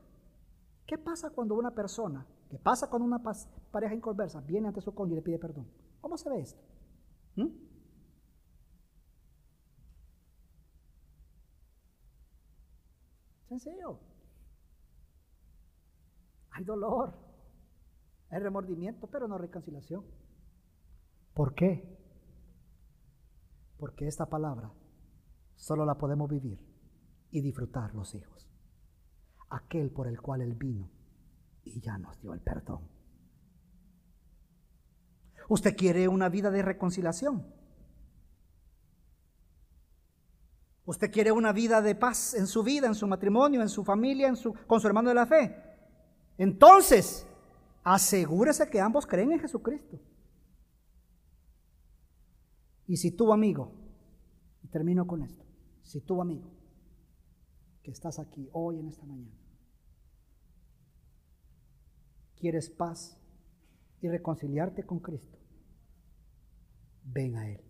¿Qué 0.86 0.97
pasa 0.97 1.32
cuando 1.32 1.56
una 1.56 1.72
persona, 1.72 2.26
qué 2.49 2.60
pasa 2.60 2.89
cuando 2.89 3.08
una 3.08 3.22
pareja 3.72 3.95
inconversa 3.95 4.41
viene 4.41 4.68
ante 4.68 4.82
su 4.82 4.93
cónyuge 4.93 5.14
y 5.14 5.16
le 5.16 5.22
pide 5.24 5.39
perdón? 5.39 5.68
¿Cómo 6.01 6.18
se 6.18 6.30
ve 6.30 6.39
esto? 6.41 6.62
¿Mm? 7.36 7.64
Sencillo. 13.48 14.00
Hay 16.52 16.64
dolor, 16.64 17.14
hay 18.30 18.39
remordimiento, 18.39 19.08
pero 19.08 19.28
no 19.28 19.38
reconciliación. 19.38 20.06
¿Por 21.34 21.54
qué? 21.54 21.98
Porque 23.78 24.08
esta 24.08 24.28
palabra 24.28 24.72
solo 25.56 25.86
la 25.86 25.98
podemos 25.98 26.30
vivir 26.30 26.60
y 27.32 27.41
disfrutar 27.41 27.93
los 27.93 28.16
hijos. 28.16 28.48
Aquel 29.50 29.91
por 29.91 30.08
el 30.08 30.22
cual 30.22 30.41
Él 30.41 30.56
vino 30.56 30.89
y 31.64 31.82
ya 31.82 31.98
nos 31.98 32.20
dio 32.22 32.34
el 32.34 32.41
perdón. 32.41 32.88
¿Usted 35.50 35.76
quiere 35.76 36.08
una 36.08 36.30
vida 36.30 36.50
de 36.50 36.62
reconciliación? 36.62 37.55
Usted 40.86 41.12
quiere 41.12 41.32
una 41.32 41.52
vida 41.52 41.82
de 41.82 41.96
paz 41.96 42.36
en 42.36 42.46
su 42.46 42.62
vida, 42.62 42.86
en 42.86 42.94
su 42.94 43.08
matrimonio, 43.08 43.62
en 43.62 43.70
su 43.70 43.84
familia, 43.84 44.28
en 44.28 44.36
su, 44.36 44.54
con 44.68 44.80
su 44.80 44.88
hermano 44.88 45.10
de 45.10 45.16
la 45.16 45.26
fe. 45.26 45.56
Entonces, 46.38 47.28
asegúrese 47.84 48.70
que 48.70 48.80
ambos 48.80 49.08
creen 49.08 49.32
en 49.32 49.40
Jesucristo. 49.40 50.00
Y 52.88 52.98
si 52.98 53.12
tu 53.12 53.34
amigo, 53.34 53.72
y 54.62 54.68
termino 54.68 55.08
con 55.08 55.24
esto, 55.24 55.44
si 55.82 56.02
tu 56.02 56.22
amigo, 56.22 56.52
que 57.82 57.90
estás 57.90 58.20
aquí 58.20 58.48
hoy 58.54 58.80
en 58.80 58.88
esta 58.88 59.06
mañana, 59.06 59.40
quieres 62.36 62.70
paz 62.70 63.18
y 64.02 64.08
reconciliarte 64.08 64.86
con 64.86 65.00
Cristo, 65.00 65.40
ven 67.04 67.38
a 67.38 67.50
Él 67.50 67.62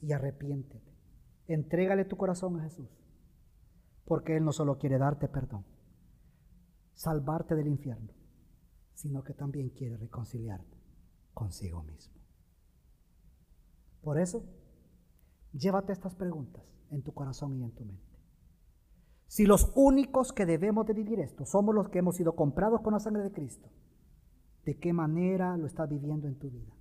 y 0.00 0.12
arrepiéntete 0.12 0.91
Entrégale 1.46 2.04
tu 2.04 2.16
corazón 2.16 2.58
a 2.58 2.62
Jesús, 2.62 2.88
porque 4.04 4.36
Él 4.36 4.44
no 4.44 4.52
solo 4.52 4.78
quiere 4.78 4.98
darte 4.98 5.28
perdón, 5.28 5.64
salvarte 6.94 7.54
del 7.54 7.68
infierno, 7.68 8.12
sino 8.94 9.22
que 9.24 9.34
también 9.34 9.70
quiere 9.70 9.96
reconciliarte 9.96 10.76
consigo 11.34 11.82
mismo. 11.82 12.14
Por 14.02 14.18
eso, 14.18 14.44
llévate 15.52 15.92
estas 15.92 16.14
preguntas 16.14 16.64
en 16.90 17.02
tu 17.02 17.12
corazón 17.12 17.56
y 17.56 17.64
en 17.64 17.72
tu 17.72 17.84
mente. 17.84 18.12
Si 19.26 19.46
los 19.46 19.72
únicos 19.74 20.32
que 20.32 20.44
debemos 20.44 20.86
de 20.86 20.92
vivir 20.92 21.18
esto 21.20 21.46
somos 21.46 21.74
los 21.74 21.88
que 21.88 22.00
hemos 22.00 22.16
sido 22.16 22.34
comprados 22.34 22.82
con 22.82 22.92
la 22.92 23.00
sangre 23.00 23.22
de 23.22 23.32
Cristo, 23.32 23.70
¿de 24.64 24.78
qué 24.78 24.92
manera 24.92 25.56
lo 25.56 25.66
estás 25.66 25.88
viviendo 25.88 26.28
en 26.28 26.38
tu 26.38 26.50
vida? 26.50 26.72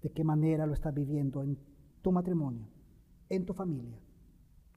¿De 0.00 0.12
qué 0.12 0.22
manera 0.22 0.66
lo 0.66 0.74
estás 0.74 0.94
viviendo 0.94 1.42
en 1.42 1.58
tu 2.00 2.12
matrimonio? 2.12 2.68
En 3.30 3.46
tu 3.46 3.54
familia, 3.54 3.96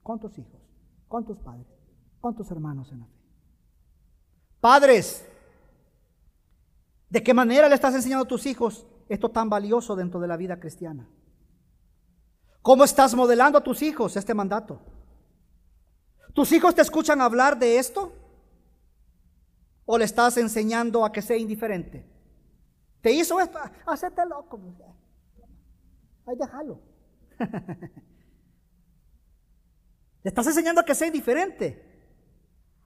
con 0.02 0.18
tus 0.20 0.38
hijos, 0.38 0.60
con 1.08 1.26
tus 1.26 1.38
padres, 1.38 1.66
con 2.20 2.34
tus 2.34 2.50
hermanos 2.50 2.90
en 2.92 3.00
la 3.00 3.06
fe. 3.06 3.12
Padres, 4.60 5.26
¿de 7.10 7.22
qué 7.22 7.34
manera 7.34 7.68
le 7.68 7.74
estás 7.74 7.94
enseñando 7.94 8.24
a 8.24 8.28
tus 8.28 8.46
hijos 8.46 8.86
esto 9.08 9.30
tan 9.30 9.50
valioso 9.50 9.94
dentro 9.94 10.20
de 10.20 10.28
la 10.28 10.36
vida 10.36 10.58
cristiana? 10.58 11.06
¿Cómo 12.62 12.84
estás 12.84 13.14
modelando 13.14 13.58
a 13.58 13.62
tus 13.62 13.82
hijos 13.82 14.16
este 14.16 14.32
mandato? 14.32 14.80
¿Tus 16.32 16.50
hijos 16.52 16.74
te 16.74 16.80
escuchan 16.80 17.20
hablar 17.20 17.58
de 17.58 17.78
esto? 17.78 18.12
¿O 19.84 19.98
le 19.98 20.04
estás 20.04 20.38
enseñando 20.38 21.04
a 21.04 21.12
que 21.12 21.20
sea 21.20 21.36
indiferente? 21.36 22.08
¿Te 23.02 23.12
hizo 23.12 23.38
esto? 23.38 23.58
Hacete 23.84 24.24
loco. 24.24 24.58
Ahí 26.26 26.36
déjalo. 26.36 26.80
Le 30.24 30.30
estás 30.30 30.46
enseñando 30.46 30.80
a 30.80 30.84
que 30.84 30.94
sea 30.94 31.10
diferente. 31.10 31.84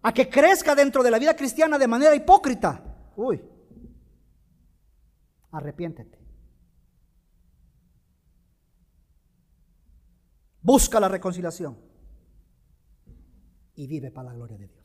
A 0.03 0.13
que 0.13 0.29
crezca 0.29 0.75
dentro 0.75 1.03
de 1.03 1.11
la 1.11 1.19
vida 1.19 1.35
cristiana 1.35 1.79
de 1.79 1.87
manera 1.87 2.15
hipócrita. 2.15 3.13
Uy. 3.17 3.41
Arrepiéntete. 5.53 6.19
Busca 10.61 10.99
la 10.99 11.09
reconciliación. 11.09 11.79
Y 13.77 13.87
vive 13.87 14.11
para 14.11 14.31
la 14.31 14.35
gloria 14.35 14.59
de 14.59 14.67
Dios. 14.67 14.78